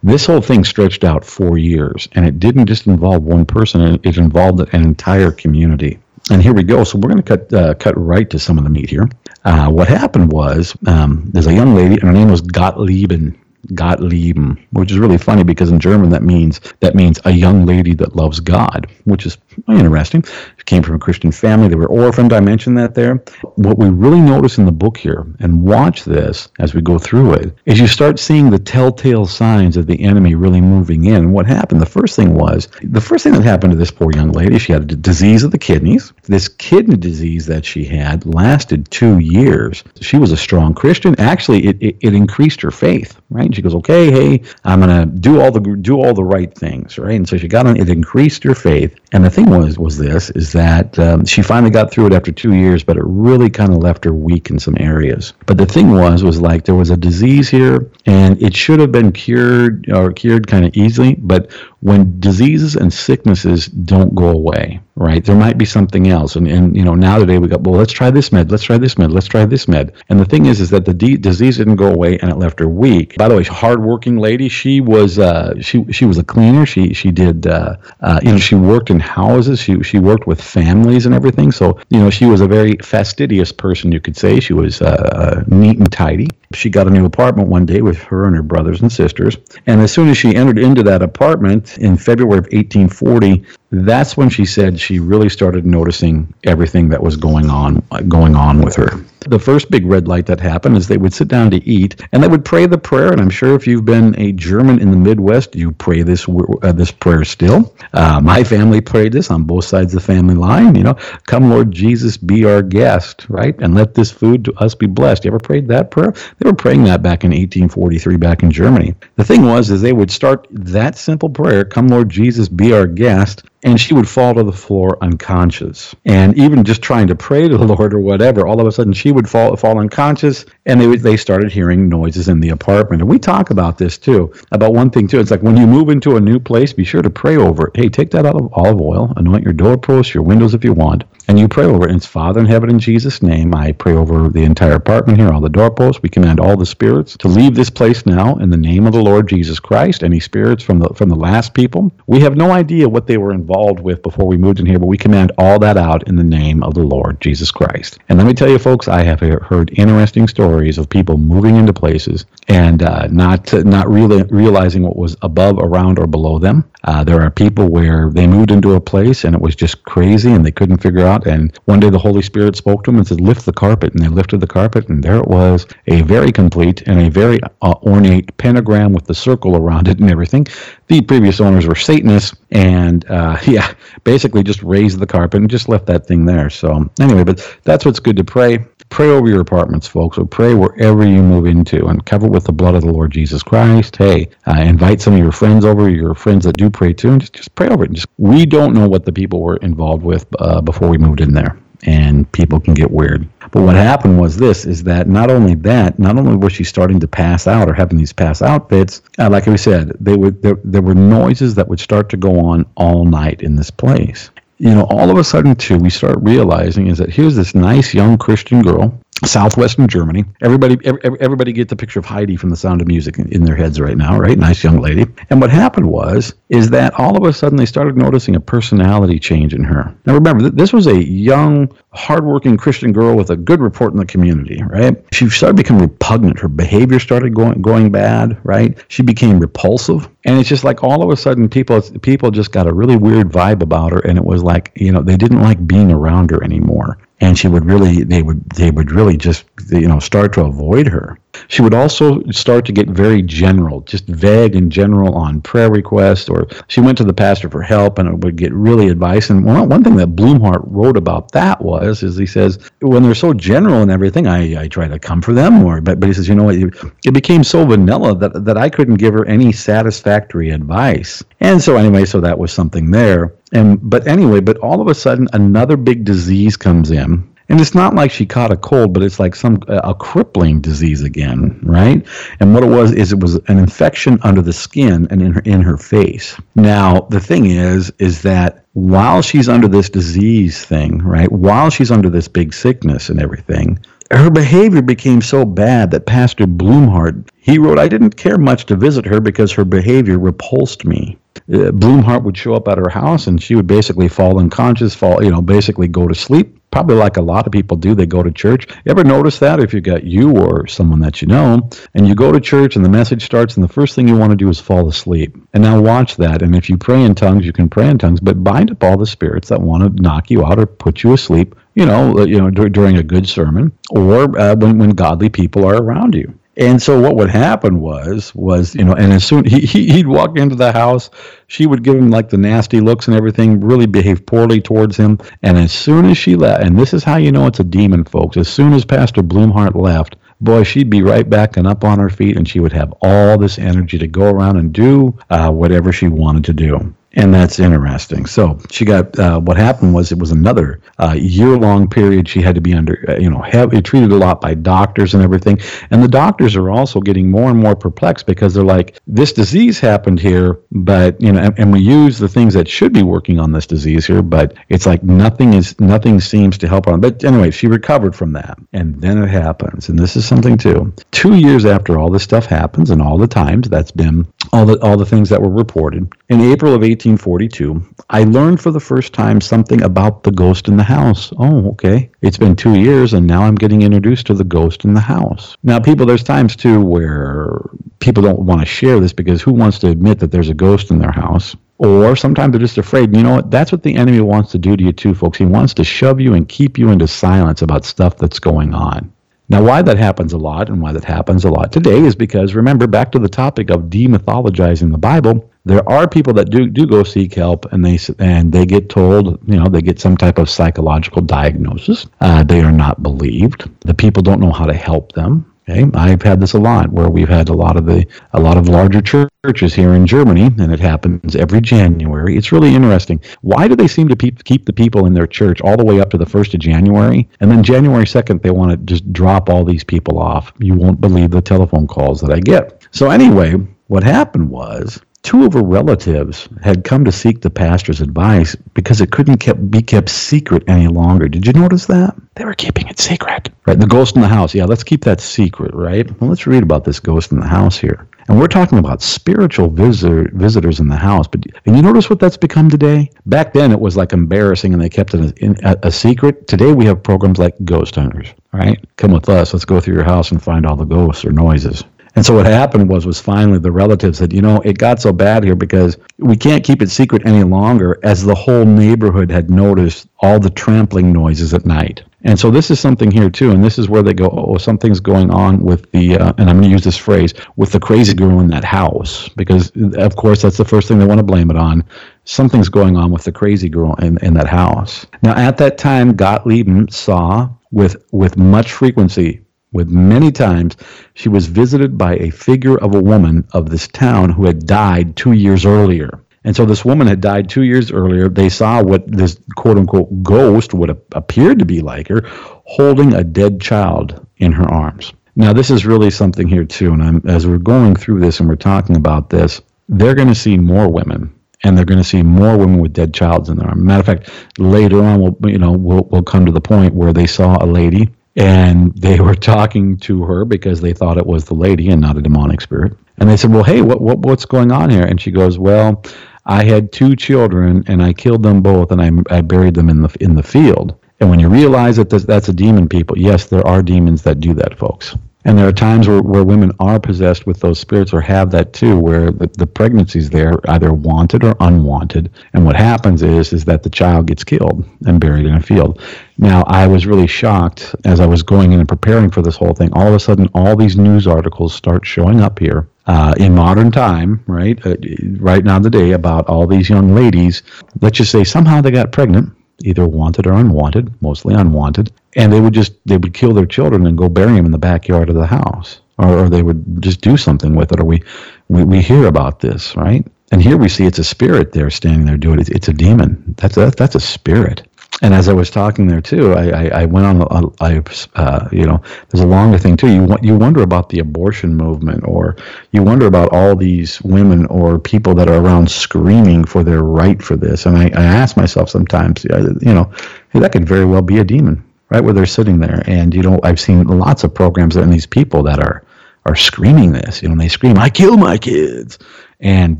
[0.04, 4.18] this whole thing stretched out four years, and it didn't just involve one person; it
[4.18, 6.00] involved an entire community.
[6.30, 6.84] And here we go.
[6.84, 9.10] So we're going to cut uh, cut right to some of the meat here.
[9.46, 13.38] Uh, what happened was um, there's a young lady, and her name was Gottliebin.
[13.68, 17.94] Gottliebin, which is really funny because in German that means that means a young lady
[17.96, 20.24] that loves God, which is interesting.
[20.66, 21.68] Came from a Christian family.
[21.68, 22.32] They were orphaned.
[22.32, 23.24] I mentioned that there.
[23.56, 27.34] What we really notice in the book here, and watch this as we go through
[27.34, 31.32] it, is you start seeing the telltale signs of the enemy really moving in.
[31.32, 31.82] What happened?
[31.82, 34.60] The first thing was the first thing that happened to this poor young lady.
[34.60, 36.14] She had a disease of the kidneys.
[36.24, 39.84] This kidney disease that she had lasted two years.
[40.02, 41.20] She was a strong Christian.
[41.20, 43.20] Actually, it, it, it increased her faith.
[43.32, 43.54] Right?
[43.56, 47.16] She goes, "Okay, hey, I'm gonna do all the do all the right things." Right?
[47.16, 47.76] And so she got on.
[47.76, 48.96] It increased her faith.
[49.14, 52.32] And the thing was was this is that um, she finally got through it after
[52.32, 55.34] two years, but it really kind of left her weak in some areas.
[55.46, 58.92] But the thing was was like there was a disease here, and it should have
[58.92, 61.16] been cured or cured kind of easily.
[61.16, 65.24] But when diseases and sicknesses don't go away, right?
[65.24, 66.36] There might be something else.
[66.36, 68.78] And, and you know, now today we go, well, let's try this med, let's try
[68.78, 69.94] this med, let's try this med.
[70.10, 72.68] And the thing is, is that the disease didn't go away and it left her
[72.68, 73.16] weak.
[73.18, 74.50] By the way, hardworking lady.
[74.50, 76.66] She was, uh, she, she was a cleaner.
[76.66, 79.60] She, she did, uh, uh, you know, she worked in houses.
[79.60, 81.52] She, she worked with families and everything.
[81.52, 84.42] So, you know, she was a very fastidious person, you could say.
[84.42, 86.28] She was, uh, uh, neat and tidy.
[86.54, 89.38] She got a new apartment one day with her and her brothers and sisters.
[89.68, 94.30] And as soon as she entered into that apartment in February of 1840, that's when
[94.30, 99.00] she said she really started noticing everything that was going on going on with her.
[99.22, 102.24] The first big red light that happened is they would sit down to eat and
[102.24, 103.12] they would pray the prayer.
[103.12, 106.72] And I'm sure if you've been a German in the Midwest, you pray this uh,
[106.72, 107.76] this prayer still.
[107.94, 110.76] Uh, my family prayed this on both sides of the family line.
[110.76, 110.94] You know,
[111.28, 115.26] come Lord Jesus, be our guest, right, and let this food to us be blessed.
[115.26, 116.14] You ever prayed that prayer?
[116.38, 118.96] They were praying that back in 1843, back in Germany.
[119.18, 122.88] The thing was, is they would start that simple prayer, "Come Lord Jesus, be our
[122.88, 125.94] guest," and she would fall to the floor unconscious.
[126.06, 128.94] And even just trying to pray to the Lord or whatever, all of a sudden
[128.94, 133.02] she would fall fall unconscious, and they they started hearing noises in the apartment.
[133.02, 135.20] And we talk about this too, about one thing too.
[135.20, 137.78] It's like when you move into a new place, be sure to pray over it.
[137.78, 141.04] Hey, take that out of olive oil, anoint your doorposts, your windows if you want,
[141.30, 141.92] and you pray over it.
[141.92, 143.54] And it's Father in heaven in Jesus' name.
[143.54, 146.02] I pray over the entire apartment here, all the doorposts.
[146.02, 149.04] We command all the spirits to leave this place now in the name of the
[149.04, 150.04] Lord Jesus Christ.
[150.04, 153.32] Any spirits from the from the last people, we have no idea what they were
[153.32, 156.24] involved with before we moved in here, but we command all that out in the
[156.24, 158.00] name of the Lord Jesus Christ.
[158.10, 161.74] And let me tell you, folks, I have heard interesting stories of people moving into
[161.74, 166.66] places and uh, not not really realizing what was above, around, or below them.
[166.86, 170.32] Uh, there are people where they moved into a place and it was just crazy
[170.32, 171.28] and they couldn't figure out.
[171.28, 174.04] And one day the Holy Spirit spoke to them and said, "Lift the carpet," and
[174.04, 177.74] they lifted the carpet, and there it was, a very complete and a very uh,
[177.84, 180.48] ornate pentagram with the circle around it and everything.
[180.88, 185.70] The previous owners were Satanists, and uh, yeah, basically just raised the carpet and just
[185.70, 186.50] left that thing there.
[186.50, 190.54] So anyway, but that's what's good to pray pray over your apartments, folks, or pray
[190.54, 193.96] wherever you move into and cover with the blood of the Lord Jesus Christ.
[193.96, 197.34] Hey, invite some of your friends over, your friends that do pray too, and just,
[197.34, 197.90] just pray over it.
[197.90, 201.22] And Just, we don't know what the people were involved with uh, before we moved
[201.22, 203.28] in there, and people can get weird.
[203.52, 207.00] But what happened was this: is that not only that, not only was she starting
[207.00, 210.42] to pass out or having these pass out fits, uh, like we said, they would
[210.42, 214.30] there, there were noises that would start to go on all night in this place
[214.60, 217.94] you know, all of a sudden, too, we start realizing is that here's this nice
[217.94, 220.26] young Christian girl southwestern Germany.
[220.42, 223.44] Everybody, every, everybody get the picture of Heidi from The Sound of Music in, in,
[223.44, 224.38] their heads right now, right?
[224.38, 225.06] Nice young lady.
[225.30, 229.20] And what happened was, is that all of a sudden they started noticing a personality
[229.20, 229.94] change in her.
[230.06, 234.06] Now remember, this was a young, hardworking Christian girl with a good report in the
[234.06, 234.96] community, right?
[235.12, 236.40] She started becoming repugnant.
[236.40, 238.78] Her behavior started going going bad, right?
[238.88, 240.10] She became repulsive.
[240.26, 243.30] And it's just like all of a sudden people people just got a really weird
[243.30, 246.44] vibe about her and it was like, you know, they didn't like being around her
[246.44, 250.42] anymore and she would really they would they would really just you know start to
[250.42, 251.18] avoid her.
[251.48, 256.28] She would also start to get very general just vague and general on prayer requests
[256.28, 259.30] or she went to the pastor for help and would get really advice.
[259.30, 263.16] And one, one thing that Blumhardt wrote about that was is he says when they're
[263.16, 266.14] so general and everything i, I try to come for them or but, but he
[266.14, 266.56] says you know what?
[266.56, 271.24] It became so vanilla that, that i couldn't give her any satisfactory advice.
[271.42, 274.96] And so anyway so that was something there and but anyway, but all of a
[274.96, 277.30] sudden another big disease comes in.
[277.52, 281.02] And it's not like she caught a cold, but it's like some a crippling disease
[281.02, 282.06] again, right?
[282.40, 285.42] And what it was is it was an infection under the skin and in her
[285.42, 286.40] in her face.
[286.54, 291.32] Now the thing is, is that while she's under this disease thing, right?
[291.32, 293.80] While she's under this big sickness and everything,
[294.12, 298.76] her behavior became so bad that Pastor Blumhardt he wrote, I didn't care much to
[298.76, 301.18] visit her because her behavior repulsed me.
[301.52, 305.24] Uh, Blumhardt would show up at her house and she would basically fall unconscious, fall,
[305.24, 306.56] you know, basically go to sleep.
[306.72, 308.68] Probably like a lot of people do, they go to church.
[308.70, 312.14] You ever notice that if you got you or someone that you know, and you
[312.14, 314.50] go to church and the message starts, and the first thing you want to do
[314.50, 315.36] is fall asleep.
[315.54, 316.44] And now watch that.
[316.44, 318.98] And if you pray in tongues, you can pray in tongues, but bind up all
[318.98, 321.56] the spirits that want to knock you out or put you asleep.
[321.74, 325.66] You know, you know, d- during a good sermon, or uh, when when godly people
[325.66, 326.39] are around you.
[326.60, 330.08] And so what would happen was was you know, and as soon he, he he'd
[330.08, 331.10] walk into the house,
[331.48, 335.20] she would give him like the nasty looks and everything, really behave poorly towards him.
[335.42, 338.04] And as soon as she left, and this is how you know it's a demon,
[338.04, 338.36] folks.
[338.36, 342.10] As soon as Pastor Blumhardt left, boy, she'd be right back and up on her
[342.10, 345.94] feet, and she would have all this energy to go around and do uh, whatever
[345.94, 346.94] she wanted to do.
[347.20, 348.26] And that's interesting.
[348.26, 352.42] So she got uh, what happened was it was another uh, year long period she
[352.42, 355.60] had to be under, uh, you know, heavy, treated a lot by doctors and everything.
[355.92, 359.82] And the doctors are also getting more and more perplexed because they're like, this disease
[359.82, 363.38] happened here, but you know, and, and we use the things that should be working
[363.38, 367.02] on this disease here, but it's like nothing is nothing seems to help on.
[367.02, 370.94] But anyway, she recovered from that, and then it happens, and this is something too.
[371.12, 374.80] Two years after all this stuff happens, and all the times that's been all the
[374.82, 379.14] all the things that were reported in April of 1842, I learned for the first
[379.14, 381.34] time something about the ghost in the house.
[381.38, 382.10] Oh, okay.
[382.22, 385.58] It's been two years, and now I'm getting introduced to the ghost in the house.
[385.64, 387.62] Now, people, there's times too where
[388.00, 390.92] people don't want to share this because who wants to admit that there's a ghost
[390.92, 391.56] in their house?
[391.80, 393.16] Or sometimes they're just afraid.
[393.16, 393.52] You know what?
[393.52, 395.38] That's what the enemy wants to do to you, too, folks.
[395.38, 399.14] He wants to shove you and keep you into silence about stuff that's going on.
[399.52, 402.54] Now, why that happens a lot and why that happens a lot today is because,
[402.54, 406.86] remember, back to the topic of demythologizing the Bible, there are people that do, do
[406.86, 410.38] go seek help and they and they get told, you know, they get some type
[410.38, 412.06] of psychological diagnosis.
[412.22, 413.68] Uh, they are not believed.
[413.82, 415.49] The people don't know how to help them.
[415.70, 418.58] Okay, I've had this a lot where we've had a lot of the a lot
[418.58, 422.36] of larger churches here in Germany, and it happens every January.
[422.36, 423.22] It's really interesting.
[423.42, 426.00] Why do they seem to pe- keep the people in their church all the way
[426.00, 429.48] up to the first of January, and then January second they want to just drop
[429.48, 430.52] all these people off?
[430.58, 432.88] You won't believe the telephone calls that I get.
[432.92, 433.56] So anyway,
[433.90, 439.02] what happened was two of her relatives had come to seek the pastor's advice because
[439.02, 441.28] it couldn't kept, be kept secret any longer.
[441.28, 442.16] Did you notice that?
[442.36, 443.50] They were keeping it secret.
[443.66, 444.54] Right, the ghost in the house.
[444.54, 446.10] Yeah, let's keep that secret, right?
[446.22, 448.08] Well, let's read about this ghost in the house here.
[448.28, 451.28] And we're talking about spiritual visitor, visitors in the house.
[451.28, 453.10] But and you notice what that's become today?
[453.26, 456.48] Back then, it was like embarrassing, and they kept it in a, a secret.
[456.48, 458.28] Today, we have programs like Ghost Hunters.
[458.54, 458.80] right?
[458.98, 459.52] come with us.
[459.52, 461.84] Let's go through your house and find all the ghosts or noises.
[462.20, 465.14] And so what happened was was finally the relatives said, you know, it got so
[465.14, 469.50] bad here because we can't keep it secret any longer as the whole neighborhood had
[469.50, 472.04] noticed all the trampling noises at night.
[472.26, 475.00] And so this is something here too, and this is where they go, oh, something's
[475.00, 478.14] going on with the, uh, and I'm going to use this phrase, with the crazy
[478.14, 481.50] girl in that house, because of course that's the first thing they want to blame
[481.50, 481.86] it on.
[482.26, 485.06] Something's going on with the crazy girl in, in that house.
[485.24, 489.40] Now at that time, Gottlieb saw with with much frequency
[489.72, 490.76] with many times
[491.14, 495.16] she was visited by a figure of a woman of this town who had died
[495.16, 496.22] two years earlier.
[496.44, 498.30] And so this woman had died two years earlier.
[498.30, 502.22] They saw what this quote unquote ghost would have appeared to be like her,
[502.66, 505.14] holding a dead child in her arms.
[505.36, 506.94] Now, this is really something here, too.
[506.94, 510.36] And I'm, as we're going through this and we're talking about this, they're going to
[510.36, 513.68] see more women and they're going to see more women with dead childs in their
[513.68, 513.82] arms.
[513.82, 517.14] Matter of fact, later on, we'll, you know, we'll, we'll come to the point where
[517.14, 521.46] they saw a lady and they were talking to her because they thought it was
[521.46, 522.94] the lady and not a demonic spirit.
[523.18, 526.04] And they said, "Well, hey, what, what what's going on here?" And she goes, "Well,
[526.46, 530.02] I had two children and I killed them both and I, I buried them in
[530.02, 533.66] the in the field." And when you realize that that's a demon, people, yes, there
[533.68, 535.18] are demons that do that, folks.
[535.46, 538.74] And there are times where, where women are possessed with those spirits or have that
[538.74, 542.32] too, where the, the pregnancy's there, either wanted or unwanted.
[542.54, 546.02] And what happens is is that the child gets killed and buried in a field.
[546.42, 549.74] Now, I was really shocked as I was going in and preparing for this whole
[549.74, 549.90] thing.
[549.92, 553.92] All of a sudden, all these news articles start showing up here uh, in modern
[553.92, 554.80] time, right?
[554.86, 554.96] Uh,
[555.38, 557.62] right now, today, about all these young ladies.
[558.00, 562.62] Let's just say somehow they got pregnant either wanted or unwanted, mostly unwanted, and they
[562.62, 565.36] would just they would kill their children and go bury them in the backyard of
[565.36, 568.00] the house, or, or they would just do something with it.
[568.00, 568.24] Or we,
[568.70, 570.26] we we hear about this, right?
[570.52, 572.70] And here we see it's a spirit there standing there doing it.
[572.70, 573.56] It's a demon.
[573.58, 574.88] That's a, that's a spirit
[575.22, 577.42] and as I was talking there too, I, I, I went on.
[577.42, 578.02] A, I,
[578.36, 580.12] uh, you know, there's a longer thing too.
[580.12, 582.56] You you wonder about the abortion movement, or
[582.92, 587.42] you wonder about all these women or people that are around screaming for their right
[587.42, 587.86] for this.
[587.86, 590.10] And I, I ask myself sometimes, you know,
[590.52, 592.24] hey, that could very well be a demon, right?
[592.24, 595.64] Where they're sitting there, and you know, I've seen lots of programs and these people
[595.64, 596.04] that are
[596.46, 597.42] are screaming this.
[597.42, 599.20] You know, and they scream, "I kill my kids,"
[599.60, 600.00] and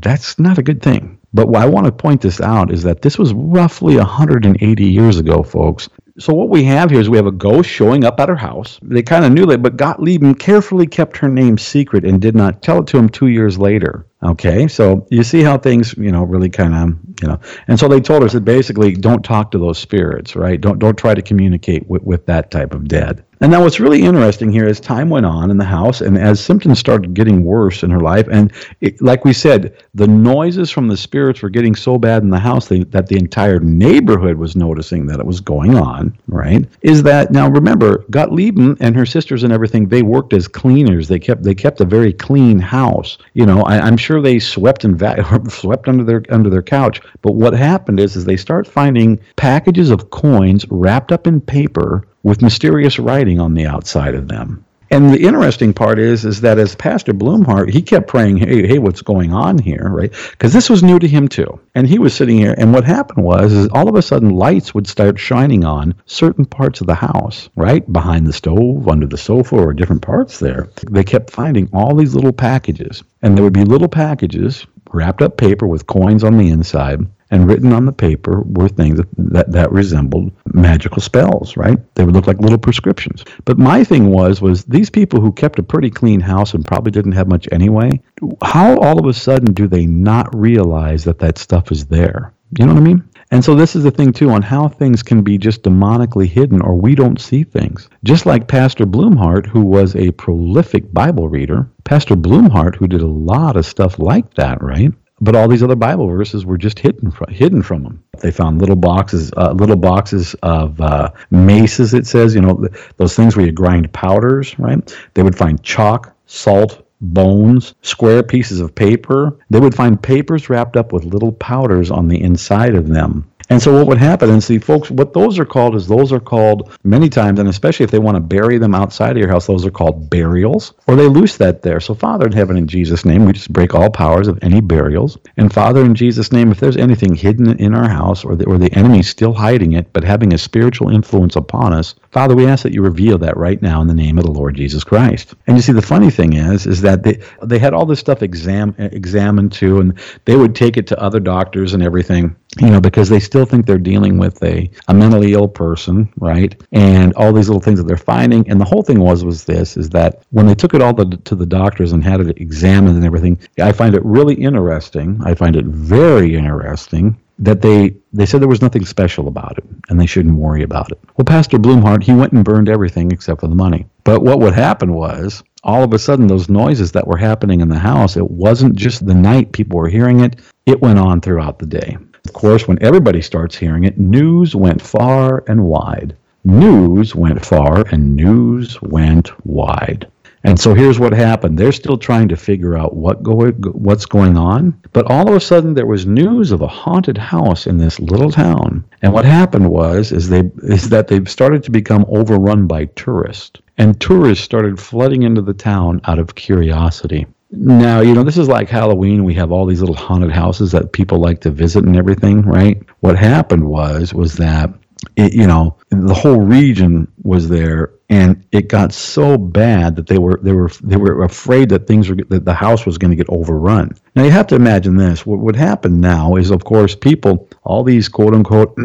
[0.00, 3.02] that's not a good thing but what I want to point this out is that
[3.02, 5.88] this was roughly 180 years ago, folks.
[6.18, 8.78] So what we have here is we have a ghost showing up at her house.
[8.82, 12.62] They kind of knew that, but Gottlieb carefully kept her name secret and did not
[12.62, 14.06] tell it to him two years later.
[14.22, 17.88] Okay, so you see how things, you know, really kind of, you know, and so
[17.88, 20.60] they told us that basically don't talk to those spirits, right?
[20.60, 23.24] Don't don't try to communicate with, with that type of dead.
[23.42, 26.44] And now what's really interesting here as time went on in the house and as
[26.44, 28.52] symptoms started getting worse in her life, and
[28.82, 32.38] it, like we said, the noises from the spirits were getting so bad in the
[32.38, 36.66] house they, that the entire neighborhood was noticing that it was going on, right?
[36.82, 41.08] Is that now remember, Gottlieb and her sisters and everything, they worked as cleaners.
[41.08, 43.16] They kept they kept a very clean house.
[43.32, 47.00] You know, I, am sure they swept and va- swept under their under their couch.
[47.22, 52.06] But what happened is is they start finding packages of coins wrapped up in paper
[52.22, 54.64] with mysterious writing on the outside of them.
[54.92, 58.78] And the interesting part is, is that as Pastor Blumhardt, he kept praying, "Hey, hey,
[58.80, 60.12] what's going on here?" Right?
[60.32, 61.60] Because this was new to him too.
[61.76, 64.74] And he was sitting here, and what happened was, is all of a sudden lights
[64.74, 69.16] would start shining on certain parts of the house, right behind the stove, under the
[69.16, 70.68] sofa, or different parts there.
[70.90, 75.36] They kept finding all these little packages, and there would be little packages wrapped up
[75.36, 79.52] paper with coins on the inside and written on the paper were things that, that,
[79.52, 81.78] that, resembled magical spells, right?
[81.94, 83.24] They would look like little prescriptions.
[83.44, 86.90] But my thing was, was these people who kept a pretty clean house and probably
[86.90, 88.00] didn't have much anyway,
[88.42, 92.34] how all of a sudden do they not realize that that stuff is there?
[92.58, 93.08] You know what I mean?
[93.30, 96.60] And so this is the thing too on how things can be just demonically hidden
[96.60, 97.88] or we don't see things.
[98.02, 103.06] Just like Pastor Blumhardt, who was a prolific Bible reader, Pastor Blumhardt, who did a
[103.06, 104.92] lot of stuff like that, right?
[105.20, 108.02] But all these other Bible verses were just hidden from, hidden from them.
[108.20, 111.94] They found little boxes, uh, little boxes of uh, maces.
[111.94, 112.66] It says, you know,
[112.96, 114.96] those things where you grind powders, right?
[115.14, 119.38] They would find chalk, salt, bones, square pieces of paper.
[119.50, 123.30] They would find papers wrapped up with little powders on the inside of them.
[123.50, 126.20] And so what would happen, and see, folks, what those are called is those are
[126.20, 129.48] called many times, and especially if they want to bury them outside of your house,
[129.48, 131.80] those are called burials, or they loose that there.
[131.80, 135.18] So, Father in heaven, in Jesus' name, we just break all powers of any burials.
[135.36, 138.56] And Father, in Jesus' name, if there's anything hidden in our house, or the, or
[138.56, 142.64] the enemy's still hiding it, but having a spiritual influence upon us, Father, we ask
[142.64, 145.34] that you reveal that right now in the name of the Lord Jesus Christ.
[145.46, 148.22] And you see, the funny thing is, is that they they had all this stuff
[148.22, 152.80] exam examined too, and they would take it to other doctors and everything, you know,
[152.80, 156.60] because they still think they're dealing with a, a mentally ill person, right?
[156.72, 158.48] And all these little things that they're finding.
[158.50, 161.04] And the whole thing was was this: is that when they took it all to,
[161.16, 165.20] to the doctors and had it examined and everything, I find it really interesting.
[165.24, 169.64] I find it very interesting that they they said there was nothing special about it
[169.88, 170.98] and they shouldn't worry about it.
[171.16, 173.86] Well, Pastor Blumhardt, he went and burned everything except for the money.
[174.04, 177.68] But what would happen was all of a sudden those noises that were happening in
[177.68, 181.58] the house, it wasn't just the night people were hearing it, it went on throughout
[181.58, 181.96] the day.
[182.26, 186.16] Of course, when everybody starts hearing it, news went far and wide.
[186.44, 190.06] News went far and news went wide.
[190.42, 191.58] And so here's what happened.
[191.58, 194.80] They're still trying to figure out what go, what's going on.
[194.92, 198.30] But all of a sudden there was news of a haunted house in this little
[198.30, 198.84] town.
[199.02, 203.60] And what happened was is they is that they started to become overrun by tourists.
[203.76, 207.26] And tourists started flooding into the town out of curiosity.
[207.52, 209.24] Now, you know, this is like Halloween.
[209.24, 212.80] We have all these little haunted houses that people like to visit and everything, right?
[213.00, 214.72] What happened was was that
[215.16, 220.18] it, you know, the whole region was there and it got so bad that they
[220.18, 223.16] were they were they were afraid that things were that the house was going to
[223.16, 223.92] get overrun.
[224.16, 225.24] Now you have to imagine this.
[225.24, 228.76] What would happen now is, of course, people, all these quote unquote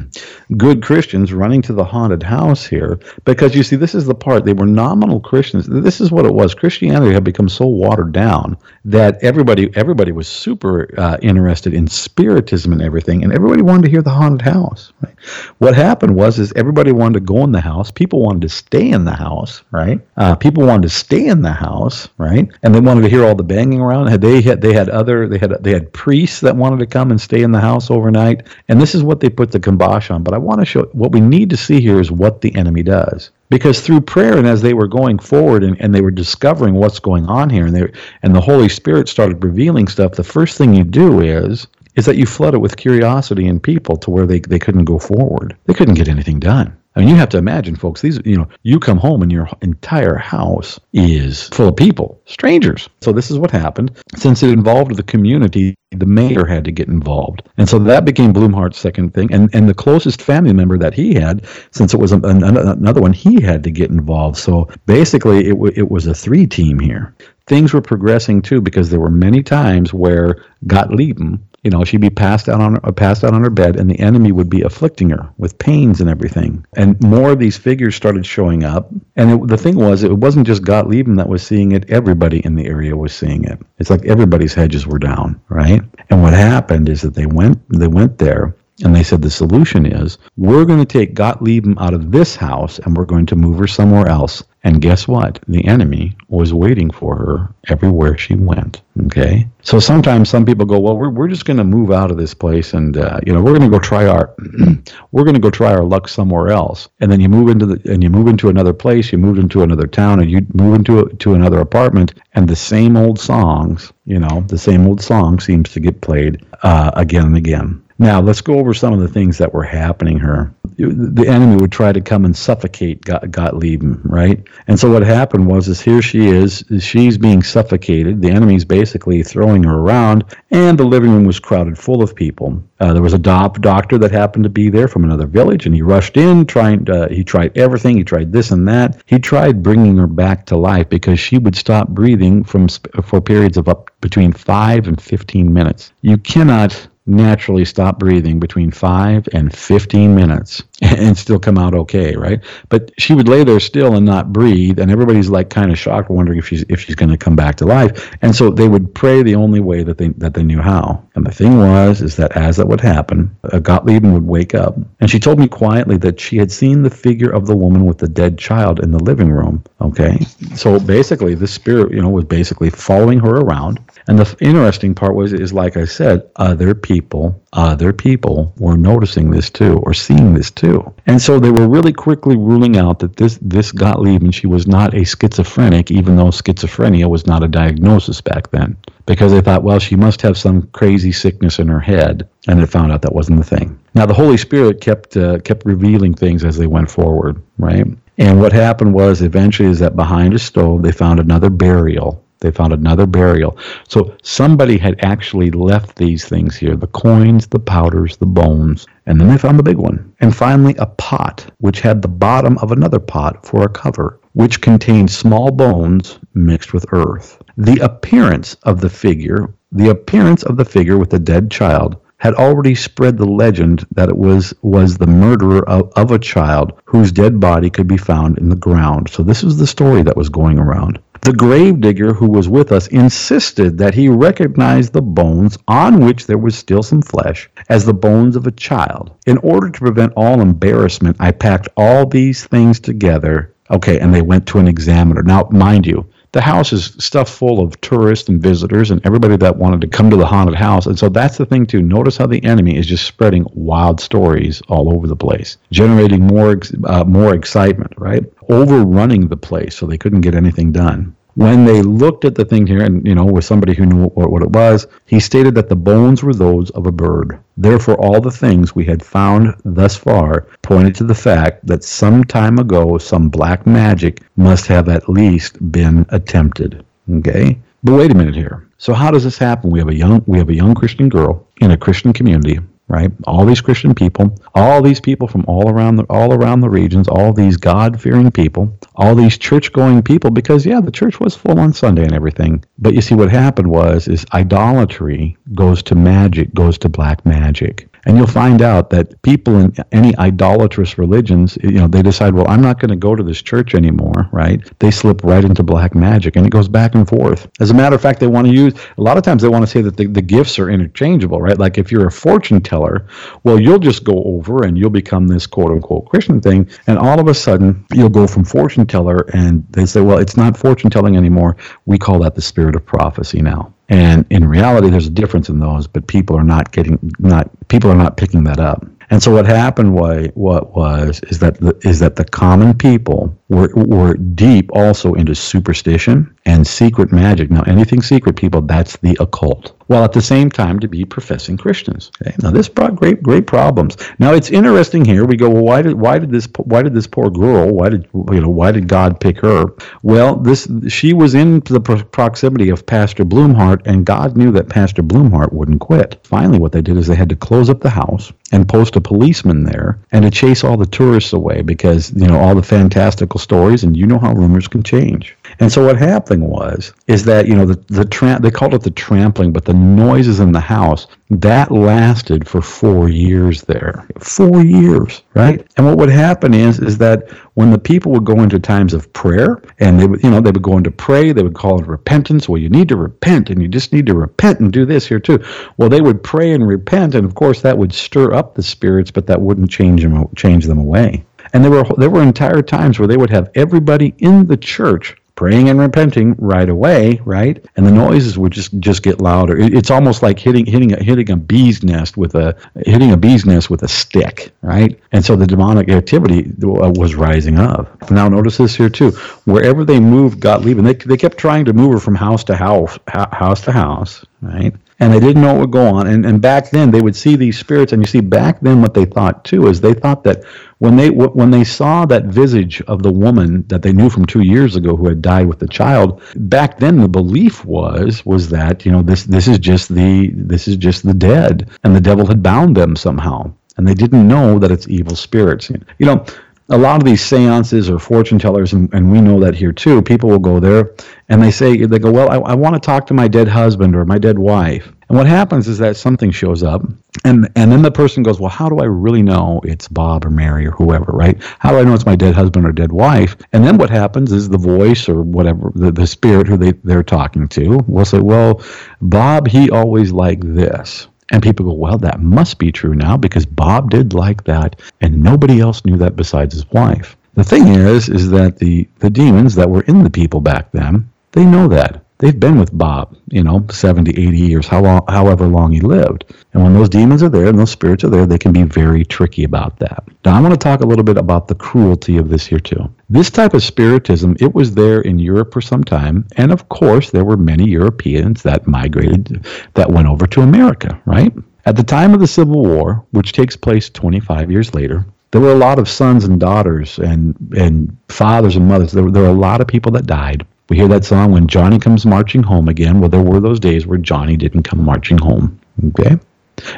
[0.56, 4.46] good Christians, running to the haunted house here because you see, this is the part
[4.46, 5.66] they were nominal Christians.
[5.66, 6.54] This is what it was.
[6.54, 8.56] Christianity had become so watered down
[8.86, 13.90] that everybody everybody was super uh, interested in spiritism and everything, and everybody wanted to
[13.90, 14.94] hear the haunted house.
[15.02, 15.14] Right?
[15.58, 17.90] What happened was is everybody wanted to go in the house.
[17.90, 20.00] People wanted to stay in the house, right?
[20.16, 22.48] Uh, people wanted to stay in the house, right?
[22.62, 24.06] And they wanted to hear all the banging around.
[24.06, 27.10] Had they had they had other they had they had priests that wanted to come
[27.10, 28.46] and stay in the house overnight.
[28.68, 30.22] And this is what they put the kibosh on.
[30.22, 32.84] But I want to show what we need to see here is what the enemy
[32.84, 36.74] does because through prayer and as they were going forward and, and they were discovering
[36.74, 37.92] what's going on here and they
[38.22, 41.66] and the holy spirit started revealing stuff the first thing you do is
[41.96, 44.98] is that you flood it with curiosity in people to where they, they couldn't go
[44.98, 48.00] forward they couldn't get anything done I mean, you have to imagine, folks.
[48.00, 52.88] These, you know, you come home and your entire house is full of people, strangers.
[53.00, 53.92] So this is what happened.
[54.16, 58.32] Since it involved the community, the mayor had to get involved, and so that became
[58.32, 59.32] Blumhardt's second thing.
[59.32, 63.12] And and the closest family member that he had, since it was an, another one,
[63.12, 64.36] he had to get involved.
[64.36, 67.14] So basically, it w- it was a three team here.
[67.46, 72.10] Things were progressing too because there were many times where Gottliebin you know, she'd be
[72.10, 75.10] passed out on uh, passed out on her bed, and the enemy would be afflicting
[75.10, 76.64] her with pains and everything.
[76.74, 78.90] And more of these figures started showing up.
[79.16, 82.54] And it, the thing was, it wasn't just Gottliebin that was seeing it; everybody in
[82.54, 83.58] the area was seeing it.
[83.78, 85.82] It's like everybody's hedges were down, right?
[86.08, 89.84] And what happened is that they went they went there, and they said the solution
[89.84, 93.58] is we're going to take Gottliebin out of this house and we're going to move
[93.58, 94.42] her somewhere else.
[94.62, 95.38] And guess what?
[95.48, 98.82] The enemy was waiting for her everywhere she went.
[99.06, 99.48] Okay.
[99.62, 102.34] So sometimes some people go, well, we're, we're just going to move out of this
[102.34, 104.34] place and, uh, you know, we're going to go try our,
[105.12, 106.88] we're going to go try our luck somewhere else.
[107.00, 109.62] And then you move into the, and you move into another place, you move into
[109.62, 113.92] another town and you move into a, to another apartment and the same old songs,
[114.04, 117.82] you know, the same old song seems to get played uh, again and again.
[118.00, 120.54] Now, let's go over some of the things that were happening here.
[120.78, 124.42] The enemy would try to come and suffocate Gottlieb, right?
[124.68, 128.22] And so what happened was, is here she is, she's being suffocated.
[128.22, 132.62] The enemy's basically throwing her around, and the living room was crowded full of people.
[132.80, 135.74] Uh, there was a doc- doctor that happened to be there from another village, and
[135.74, 136.88] he rushed in, trying.
[136.88, 137.98] Uh, he tried everything.
[137.98, 139.02] He tried this and that.
[139.04, 143.20] He tried bringing her back to life because she would stop breathing from sp- for
[143.20, 145.92] periods of up between five and fifteen minutes.
[146.00, 152.16] You cannot naturally stop breathing between 5 and 15 minutes and still come out okay,
[152.16, 152.40] right?
[152.70, 156.08] But she would lay there still and not breathe, and everybody's like kind of shocked,
[156.08, 158.10] wondering if she's if she's going to come back to life.
[158.22, 161.06] And so they would pray the only way that they that they knew how.
[161.14, 164.54] And the thing was, is that as that would happen, uh, a Gottliebin would wake
[164.54, 167.84] up, and she told me quietly that she had seen the figure of the woman
[167.84, 169.62] with the dead child in the living room.
[169.82, 170.18] Okay,
[170.54, 173.80] so basically, the spirit, you know, was basically following her around.
[174.08, 179.30] And the interesting part was, is like I said, other people, other people were noticing
[179.30, 180.94] this too, or seeing this too too.
[181.06, 184.94] And so they were really quickly ruling out that this this Gottliebin she was not
[184.94, 188.76] a schizophrenic, even though schizophrenia was not a diagnosis back then.
[189.06, 192.66] Because they thought, well, she must have some crazy sickness in her head, and they
[192.66, 193.78] found out that wasn't the thing.
[193.94, 197.86] Now the Holy Spirit kept uh, kept revealing things as they went forward, right?
[198.18, 202.50] And what happened was eventually is that behind a stove they found another burial They
[202.50, 203.58] found another burial.
[203.86, 209.20] So somebody had actually left these things here the coins, the powders, the bones, and
[209.20, 210.14] then they found the big one.
[210.20, 214.62] And finally, a pot, which had the bottom of another pot for a cover, which
[214.62, 217.42] contained small bones mixed with earth.
[217.58, 222.34] The appearance of the figure, the appearance of the figure with the dead child, had
[222.34, 227.12] already spread the legend that it was was the murderer of, of a child whose
[227.12, 229.08] dead body could be found in the ground.
[229.10, 230.98] So this was the story that was going around.
[231.22, 236.38] The gravedigger who was with us insisted that he recognized the bones on which there
[236.38, 239.10] was still some flesh as the bones of a child.
[239.26, 243.54] In order to prevent all embarrassment, I packed all these things together.
[243.70, 245.22] Okay, and they went to an examiner.
[245.22, 249.56] Now, mind you, the house is stuffed full of tourists and visitors and everybody that
[249.56, 250.86] wanted to come to the haunted house.
[250.86, 251.82] And so that's the thing too.
[251.82, 256.60] Notice how the enemy is just spreading wild stories all over the place, generating more
[256.84, 258.24] uh, more excitement, right?
[258.48, 261.16] Overrunning the place so they couldn't get anything done.
[261.34, 264.30] When they looked at the thing here, and you know, with somebody who knew what,
[264.30, 267.38] what it was, he stated that the bones were those of a bird.
[267.56, 272.24] Therefore, all the things we had found thus far pointed to the fact that some
[272.24, 276.84] time ago some black magic must have at least been attempted.
[277.10, 277.58] Okay?
[277.82, 278.66] But wait a minute here.
[278.78, 279.70] So how does this happen?
[279.70, 282.58] We have a young we have a young Christian girl in a Christian community
[282.90, 283.12] right?
[283.24, 287.08] All these Christian people, all these people from all around the all around the regions,
[287.08, 291.72] all these God-fearing people, all these church-going people because yeah, the church was full on
[291.72, 292.64] Sunday and everything.
[292.78, 297.89] But you see what happened was is idolatry goes to magic, goes to black magic.
[298.06, 302.48] And you'll find out that people in any idolatrous religions, you know, they decide, well,
[302.48, 304.60] I'm not going to go to this church anymore, right?
[304.78, 307.48] They slip right into black magic and it goes back and forth.
[307.60, 309.62] As a matter of fact, they want to use, a lot of times they want
[309.62, 311.58] to say that the, the gifts are interchangeable, right?
[311.58, 313.06] Like if you're a fortune teller,
[313.44, 316.68] well, you'll just go over and you'll become this quote unquote Christian thing.
[316.86, 320.36] And all of a sudden, you'll go from fortune teller and they say, well, it's
[320.36, 321.56] not fortune telling anymore.
[321.86, 323.74] We call that the spirit of prophecy now.
[323.90, 327.90] And in reality, there's a difference in those, but people are not getting not people
[327.90, 328.86] are not picking that up.
[329.10, 333.36] And so what happened was what was is that the, is that the common people
[333.48, 337.50] were were deep also into superstition and secret magic.
[337.50, 339.76] Now anything secret people that's the occult.
[339.88, 342.12] While at the same time to be professing Christians.
[342.22, 342.34] Okay?
[342.42, 343.96] Now this brought great great problems.
[344.18, 345.24] Now it's interesting here.
[345.24, 348.08] We go well why did why did this why did this poor girl why did
[348.14, 349.66] you know why did God pick her?
[350.02, 355.02] Well this she was in the proximity of Pastor Blumhardt and God knew that Pastor
[355.02, 356.20] Blumhardt wouldn't quit.
[356.24, 359.00] Finally what they did is they had to close up the house and post a
[359.00, 363.38] policeman there and to chase all the tourists away because you know all the fantastical
[363.38, 367.48] stories and you know how rumors can change and so what happened was is that
[367.48, 370.60] you know the the tra- they called it the trampling but the noises in the
[370.60, 374.06] house that lasted for 4 years there.
[374.18, 375.66] 4 years right?
[375.76, 379.12] And what would happen is is that when the people would go into times of
[379.12, 381.86] prayer and they would you know they would go into pray they would call it
[381.86, 382.48] repentance.
[382.48, 385.20] Well you need to repent and you just need to repent and do this here
[385.20, 385.42] too.
[385.76, 389.10] Well they would pray and repent and of course that would stir up the spirits
[389.10, 391.24] but that wouldn't change them change them away.
[391.52, 395.16] And there were there were entire times where they would have everybody in the church
[395.40, 397.64] praying and repenting right away, right?
[397.76, 399.56] And the noises would just just get louder.
[399.58, 403.46] it's almost like hitting hitting a hitting a bee's nest with a hitting a bee's
[403.46, 405.00] nest with a stick, right?
[405.12, 408.10] And so the demonic activity uh, was rising up.
[408.10, 409.12] Now notice this here too.
[409.46, 412.54] Wherever they moved Gottlieb, and they they kept trying to move her from house to
[412.54, 414.74] house, house to house, right?
[415.00, 416.06] and they didn't know what would go on.
[416.06, 418.92] And, and back then, they would see these spirits, and you see, back then, what
[418.92, 420.44] they thought too is they thought that
[420.80, 424.40] when they when they saw that visage of the woman that they knew from two
[424.40, 428.86] years ago who had died with the child, back then the belief was was that
[428.86, 432.26] you know this this is just the this is just the dead, and the devil
[432.26, 435.70] had bound them somehow, and they didn't know that it's evil spirits.
[435.98, 436.24] You know
[436.70, 440.00] a lot of these seances or fortune tellers, and, and, we know that here too,
[440.00, 440.92] people will go there
[441.28, 443.96] and they say, they go, well, I, I want to talk to my dead husband
[443.96, 444.92] or my dead wife.
[445.10, 446.82] And what happens is that something shows up,
[447.24, 450.30] and, and then the person goes, well, how do I really know it's Bob or
[450.30, 451.36] Mary or whoever, right?
[451.58, 453.36] How do I know it's my dead husband or dead wife?
[453.52, 457.02] And then what happens is the voice or whatever, the, the spirit who they, they're
[457.02, 458.62] talking to will say, well,
[459.02, 461.08] Bob, he always liked this.
[461.32, 465.20] And people go, well, that must be true now because Bob did like that, and
[465.20, 467.16] nobody else knew that besides his wife.
[467.34, 471.10] The thing is, is that the, the demons that were in the people back then,
[471.32, 475.46] they know that they've been with Bob, you know, 70, 80 years, how long, however
[475.46, 476.24] long he lived.
[476.52, 479.04] And when those demons are there and those spirits are there, they can be very
[479.04, 480.04] tricky about that.
[480.24, 482.92] Now, I want to talk a little bit about the cruelty of this here, too.
[483.08, 486.26] This type of spiritism, it was there in Europe for some time.
[486.36, 491.32] And of course, there were many Europeans that migrated, that went over to America, right?
[491.64, 495.52] At the time of the Civil War, which takes place 25 years later, there were
[495.52, 498.92] a lot of sons and daughters and, and fathers and mothers.
[498.92, 501.48] There, were, there were a lot of people that died We hear that song when
[501.48, 503.00] Johnny comes marching home again.
[503.00, 505.60] Well, there were those days where Johnny didn't come marching home.
[505.88, 506.16] Okay?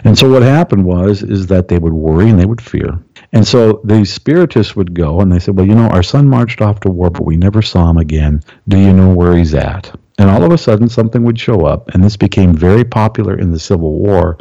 [0.04, 2.98] And so what happened was is that they would worry and they would fear.
[3.34, 6.62] And so the spiritists would go and they said, Well, you know, our son marched
[6.62, 8.42] off to war, but we never saw him again.
[8.66, 9.94] Do you know where he's at?
[10.18, 13.50] And all of a sudden something would show up, and this became very popular in
[13.50, 14.38] the Civil War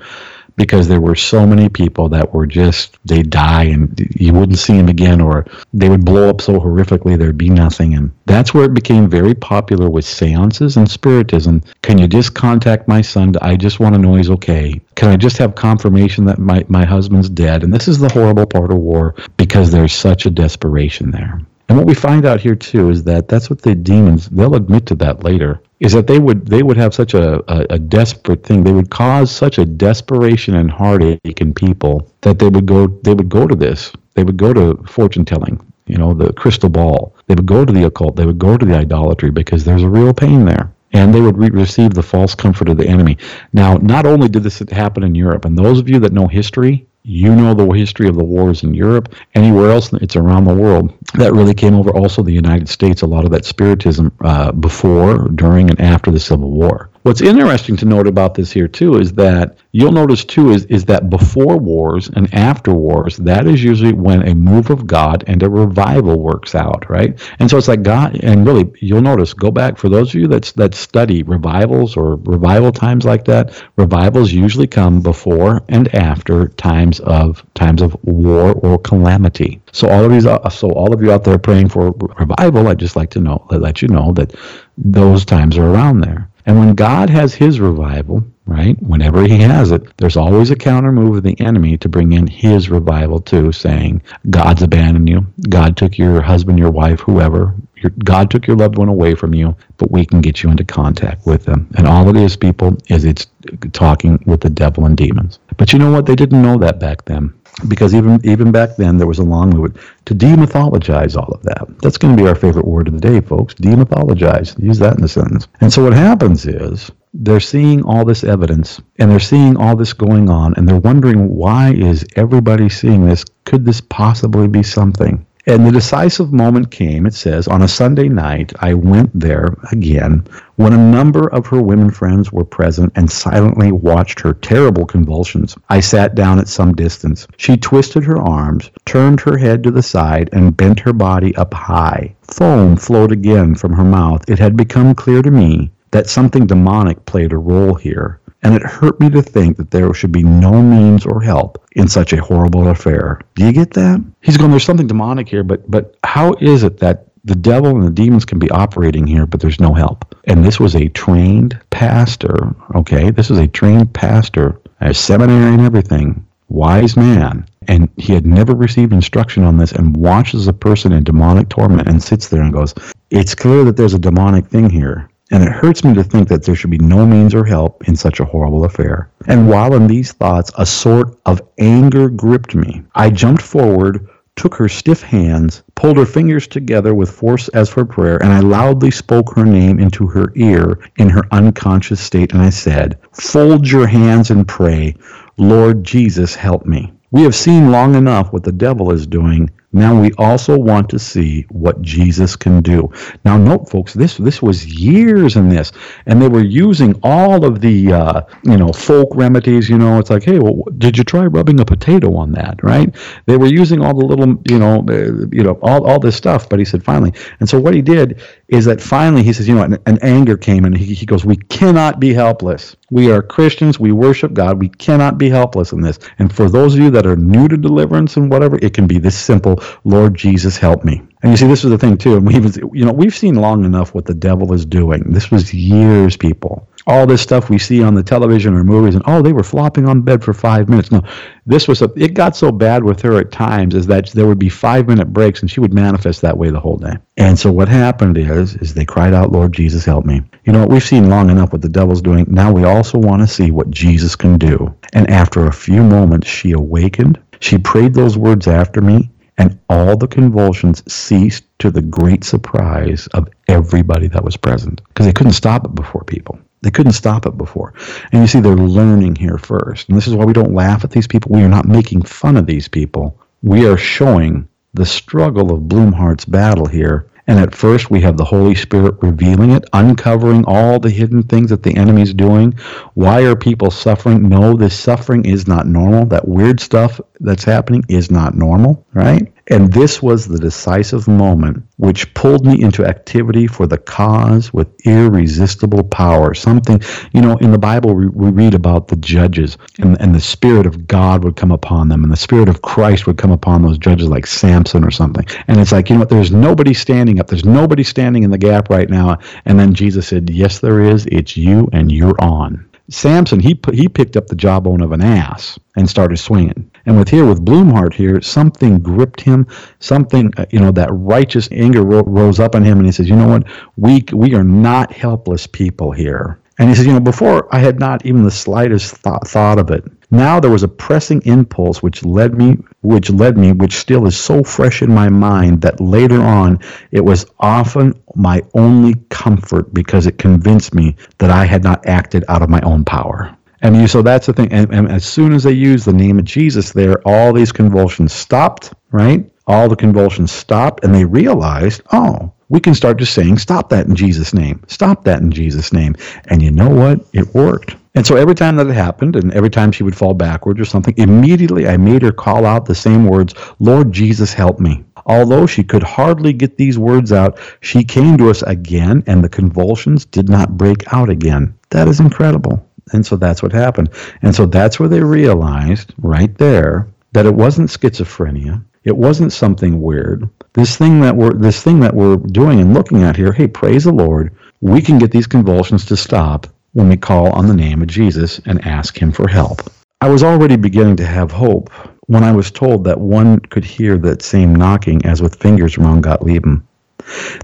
[0.61, 4.77] because there were so many people that were just they die and you wouldn't see
[4.77, 5.43] them again or
[5.73, 7.95] they would blow up so horrifically there'd be nothing.
[7.95, 11.63] And that's where it became very popular with seances and spiritism.
[11.81, 13.33] Can you just contact my son?
[13.41, 14.79] I just want to know he's okay.
[14.93, 17.63] Can i just have confirmation that my, my husband's dead?
[17.63, 21.41] And this is the horrible part of war because there's such a desperation there.
[21.69, 24.85] And what we find out here too is that that's what the demons they'll admit
[24.87, 28.43] to that later is that they would they would have such a, a, a, desperate
[28.43, 28.63] thing.
[28.63, 33.13] They would cause such a desperation and heartache in people that they would go they
[33.13, 33.91] would go to this.
[34.13, 37.15] They would go to fortune telling you know the crystal ball.
[37.27, 38.15] They would go to the occult.
[38.15, 40.71] They would go to the idolatry because there's a real pain there.
[40.93, 43.17] And they would re- receive the false comfort of the enemy.
[43.53, 46.85] Now not only did this happen in europe and those of you that know history
[47.03, 50.93] you know the history of the wars in Europe, anywhere else, it's around the world.
[51.15, 55.27] That really came over also the United States, a lot of that spiritism uh, before,
[55.29, 56.90] during, and after the Civil War.
[57.03, 60.85] What's interesting to note about this here too is that you'll notice too is, is
[60.85, 65.41] that before wars and after wars, that is usually when a move of God and
[65.41, 67.19] a revival works out, right?
[67.39, 70.27] And so it's like God, and really you'll notice, go back for those of you
[70.27, 73.63] that that study revivals or revival times like that.
[73.77, 79.59] Revivals usually come before and after times of times of war or calamity.
[79.71, 82.77] So all of these uh, so all of you out there praying for revival, I'd
[82.77, 84.35] just like to know, let you know that
[84.77, 86.30] those times are around there.
[86.45, 90.91] And when God has his revival, right, whenever he has it, there's always a counter
[90.91, 95.25] move of the enemy to bring in his revival too, saying, God's abandoned you.
[95.49, 97.55] God took your husband, your wife, whoever.
[97.75, 100.63] Your, God took your loved one away from you, but we can get you into
[100.63, 101.69] contact with them.
[101.77, 103.27] And all it is, people, is it's
[103.73, 105.39] talking with the devil and demons.
[105.57, 106.05] But you know what?
[106.05, 107.33] They didn't know that back then
[107.67, 111.67] because even even back then there was a long move to demythologize all of that.
[111.81, 113.53] That's going to be our favorite word of the day, folks.
[113.55, 114.61] Demythologize.
[114.61, 115.47] Use that in the sentence.
[115.59, 119.93] And so what happens is they're seeing all this evidence and they're seeing all this
[119.93, 123.25] going on and they're wondering why is everybody seeing this?
[123.45, 125.25] Could this possibly be something?
[125.47, 130.23] And the decisive moment came, it says, on a Sunday night, I went there again
[130.57, 135.57] when a number of her women friends were present and silently watched her terrible convulsions.
[135.67, 137.27] I sat down at some distance.
[137.37, 141.55] She twisted her arms, turned her head to the side, and bent her body up
[141.55, 142.15] high.
[142.21, 144.23] Foam flowed again from her mouth.
[144.29, 148.63] It had become clear to me that something demonic played a role here and it
[148.63, 152.21] hurt me to think that there should be no means or help in such a
[152.21, 153.19] horrible affair.
[153.35, 154.03] Do you get that?
[154.21, 157.85] He's going, there's something demonic here, but but how is it that the devil and
[157.85, 160.15] the demons can be operating here, but there's no help?
[160.25, 163.11] And this was a trained pastor, okay?
[163.11, 167.45] This is a trained pastor, a seminary and everything, wise man.
[167.67, 171.87] And he had never received instruction on this and watches a person in demonic torment
[171.87, 172.73] and sits there and goes,
[173.11, 176.43] It's clear that there's a demonic thing here and it hurts me to think that
[176.43, 179.09] there should be no means or help in such a horrible affair.
[179.27, 182.83] And while in these thoughts, a sort of anger gripped me.
[182.93, 187.85] I jumped forward, took her stiff hands, pulled her fingers together with force as for
[187.85, 192.41] prayer, and I loudly spoke her name into her ear in her unconscious state, and
[192.41, 194.95] I said, Fold your hands and pray,
[195.37, 196.93] Lord Jesus, help me.
[197.11, 199.49] We have seen long enough what the devil is doing.
[199.73, 202.91] Now we also want to see what Jesus can do.
[203.23, 205.71] Now, note, folks, this this was years in this,
[206.05, 209.69] and they were using all of the uh, you know folk remedies.
[209.69, 212.61] You know, it's like, hey, well, did you try rubbing a potato on that?
[212.63, 212.93] Right?
[213.27, 216.49] They were using all the little you know uh, you know all all this stuff.
[216.49, 219.55] But he said finally, and so what he did is that finally he says, you
[219.55, 222.75] know, an, an anger came, and he, he goes, we cannot be helpless.
[222.89, 223.79] We are Christians.
[223.79, 224.59] We worship God.
[224.59, 225.97] We cannot be helpless in this.
[226.19, 228.99] And for those of you that are new to deliverance and whatever, it can be
[228.99, 231.01] this simple Lord Jesus, help me.
[231.23, 232.15] And you see, this is the thing too.
[232.17, 235.03] And we've, you know, we've seen long enough what the devil is doing.
[235.11, 236.67] This was years, people.
[236.87, 239.87] All this stuff we see on the television or movies, and oh, they were flopping
[239.87, 240.91] on bed for five minutes.
[240.91, 241.03] No,
[241.45, 241.91] this was a.
[241.95, 245.13] It got so bad with her at times is that there would be five minute
[245.13, 246.93] breaks, and she would manifest that way the whole day.
[247.17, 250.65] And so what happened is, is they cried out, "Lord Jesus, help me." You know,
[250.65, 252.25] we've seen long enough what the devil's doing.
[252.27, 254.73] Now we also want to see what Jesus can do.
[254.93, 257.19] And after a few moments, she awakened.
[257.41, 259.11] She prayed those words after me,
[259.41, 265.07] and all the convulsions ceased to the great surprise of everybody that was present because
[265.07, 266.37] they couldn't stop it before people.
[266.61, 267.73] They couldn't stop it before.
[268.11, 269.89] And you see, they're learning here first.
[269.89, 271.31] And this is why we don't laugh at these people.
[271.31, 273.19] We are not making fun of these people.
[273.41, 278.25] We are showing the struggle of Blumhardt's battle here And at first, we have the
[278.25, 282.51] Holy Spirit revealing it, uncovering all the hidden things that the enemy's doing.
[282.93, 284.27] Why are people suffering?
[284.27, 286.07] No, this suffering is not normal.
[286.07, 289.31] That weird stuff that's happening is not normal, right?
[289.49, 294.67] And this was the decisive moment which pulled me into activity for the cause with
[294.85, 296.33] irresistible power.
[296.33, 296.81] Something,
[297.11, 300.65] you know, in the Bible, we, we, read about the judges, and, and the Spirit
[300.65, 303.77] of God would come upon them, and the Spirit of Christ would come upon those
[303.77, 305.25] judges like Samson or something.
[305.47, 308.37] And it's like, you know what, there's nobody standing up, there's nobody standing in the
[308.37, 309.19] gap right now.
[309.45, 311.05] And then Jesus said, Yes, there is.
[311.07, 312.65] It's you, and you're on.
[312.89, 316.70] Samson, he he picked up the jawbone of an ass and started swinging.
[316.85, 319.45] And with here, with Blumhardt here, something gripped him.
[319.79, 323.09] Something, uh, you know, that righteous anger ro- rose up on him, and he says,
[323.09, 323.43] "You know what?
[323.77, 327.79] We we are not helpless people here." And he says, "You know, before I had
[327.79, 329.83] not even the slightest th- thought of it.
[330.11, 334.17] Now there was a pressing impulse which led me, which led me, which still is
[334.17, 336.59] so fresh in my mind that later on
[336.91, 342.25] it was often my only comfort because it convinced me that I had not acted
[342.27, 344.51] out of my own power." And you, so that's the thing.
[344.51, 348.13] And, and as soon as they used the name of Jesus there, all these convulsions
[348.13, 349.29] stopped, right?
[349.47, 353.87] All the convulsions stopped, and they realized, oh, we can start just saying, stop that
[353.87, 354.63] in Jesus' name.
[354.67, 355.95] Stop that in Jesus' name.
[356.27, 356.99] And you know what?
[357.13, 357.75] It worked.
[357.93, 360.65] And so every time that it happened, and every time she would fall backwards or
[360.65, 364.83] something, immediately I made her call out the same words, Lord Jesus, help me.
[365.05, 369.29] Although she could hardly get these words out, she came to us again, and the
[369.29, 371.57] convulsions did not break out again.
[371.69, 372.65] That is incredible.
[372.93, 373.89] And so that's what happened.
[374.21, 378.63] And so that's where they realized right there that it wasn't schizophrenia.
[378.83, 380.27] It wasn't something weird.
[380.53, 383.83] This thing that we're this thing that we're doing and looking at here, hey, praise
[383.83, 387.81] the Lord, we can get these convulsions to stop when we call on the name
[387.81, 389.61] of Jesus and ask him for help.
[390.01, 391.69] I was already beginning to have hope
[392.07, 396.03] when I was told that one could hear that same knocking as with fingers around
[396.03, 396.63] Gottliebin.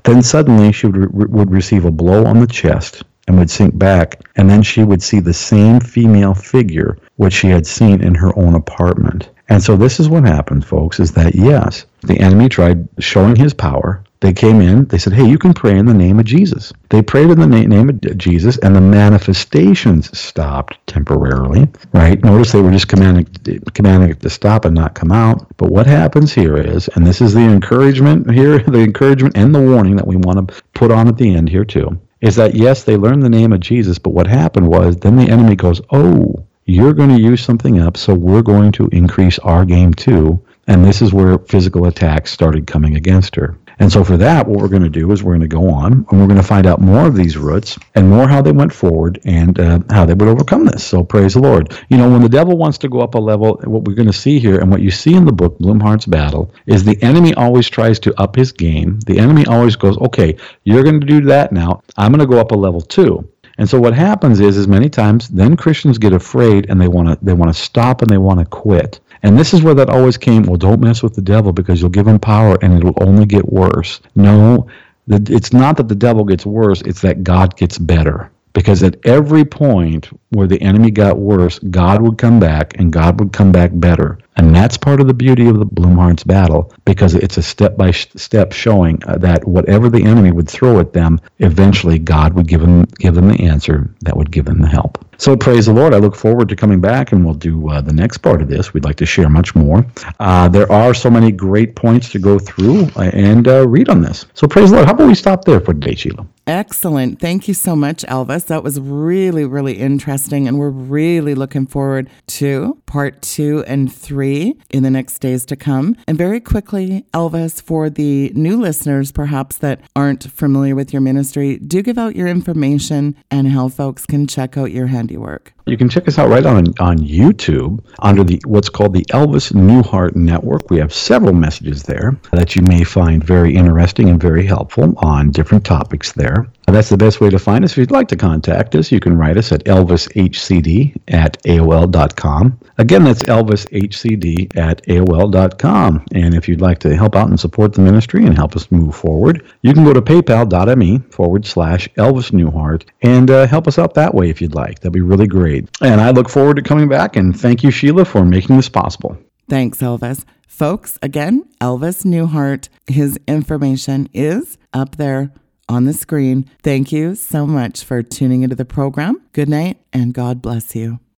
[0.04, 3.78] Then suddenly she would, re- would receive a blow on the chest and would sink
[3.78, 8.16] back, and then she would see the same female figure which she had seen in
[8.16, 9.30] her own apartment.
[9.50, 13.54] And so this is what happened, folks, is that yes, the enemy tried showing his
[13.54, 14.04] power.
[14.20, 16.74] They came in, they said, hey, you can pray in the name of Jesus.
[16.90, 22.22] They prayed in the na- name of Jesus, and the manifestations stopped temporarily, right?
[22.24, 23.26] Notice they were just commanding,
[23.74, 25.46] commanding it to stop and not come out.
[25.58, 29.62] But what happens here is, and this is the encouragement here, the encouragement and the
[29.62, 32.84] warning that we want to put on at the end here too, is that yes,
[32.84, 36.46] they learned the name of Jesus, but what happened was then the enemy goes, oh,
[36.66, 40.44] you're going to use something up, so we're going to increase our game too.
[40.68, 43.58] And this is where physical attacks started coming against her.
[43.80, 46.06] And so for that, what we're going to do is we're going to go on
[46.10, 48.74] and we're going to find out more of these roots and more how they went
[48.74, 50.84] forward and uh, how they would overcome this.
[50.84, 51.78] So praise the Lord.
[51.90, 54.14] You know, when the devil wants to go up a level, what we're going to
[54.14, 57.70] see here and what you see in the book, Blumhardt's Battle, is the enemy always
[57.70, 59.00] tries to up his game.
[59.02, 61.82] The enemy always goes, okay, you're going to do that now.
[61.98, 63.30] I'm going to go up a level too.
[63.58, 67.10] And so what happens is, is many times then Christians get afraid and they want
[67.10, 69.00] to they want to stop and they want to quit.
[69.24, 70.44] And this is where that always came.
[70.44, 73.52] Well, don't mess with the devil because you'll give him power and it'll only get
[73.52, 74.00] worse.
[74.16, 74.68] No,
[75.08, 78.30] it's not that the devil gets worse; it's that God gets better.
[78.54, 83.20] Because at every point where the enemy got worse, God would come back and God
[83.20, 84.18] would come back better.
[84.36, 87.92] And that's part of the beauty of the Blumhardt's battle because it's a step by
[87.92, 92.62] step showing uh, that whatever the enemy would throw at them, eventually God would give
[92.62, 95.06] them give them the answer that would give them the help.
[95.18, 95.94] So praise the Lord.
[95.94, 98.74] I look forward to coming back and we'll do uh, the next part of this.
[98.74, 99.86] We'd like to share much more.
[100.20, 104.02] Uh, there are so many great points to go through uh, and uh, read on
[104.02, 104.28] this.
[104.36, 104.88] So praise the Lord.
[104.88, 106.26] How about we stop there for today, Sheila?
[106.48, 107.20] Excellent.
[107.20, 108.48] Thank you so much, Elvis.
[108.48, 110.48] That was really, really interesting.
[110.48, 115.58] And we're really looking forward to part two and three in the next days to
[115.58, 115.98] come.
[116.08, 121.58] And very quickly, Elvis, for the new listeners perhaps that aren't familiar with your ministry,
[121.58, 125.57] do give out your information and how folks can check out your handiwork.
[125.68, 129.52] You can check us out right on on YouTube under the what's called the Elvis
[129.52, 130.70] Neuhardt Network.
[130.70, 135.32] We have several messages there that you may find very interesting and very helpful on
[135.32, 136.48] different topics there.
[136.68, 137.72] That's the best way to find us.
[137.72, 142.60] If you'd like to contact us, you can write us at elvishcd at aol.com.
[142.78, 146.06] Again, that's elvishcd at aol.com.
[146.14, 148.94] And if you'd like to help out and support the ministry and help us move
[148.94, 153.94] forward, you can go to paypal.me forward slash Elvis Neuhardt and uh, help us out
[153.94, 154.80] that way if you'd like.
[154.82, 155.70] That'd be really great.
[155.82, 157.16] And I look forward to coming back.
[157.16, 159.18] And thank you, Sheila, for making this possible.
[159.48, 160.26] Thanks, Elvis.
[160.46, 165.32] Folks, again, Elvis Neuhardt, his information is up there
[165.70, 166.50] on the screen.
[166.64, 169.22] Thank you so much for tuning into the program.
[169.34, 171.00] Good night and God bless you.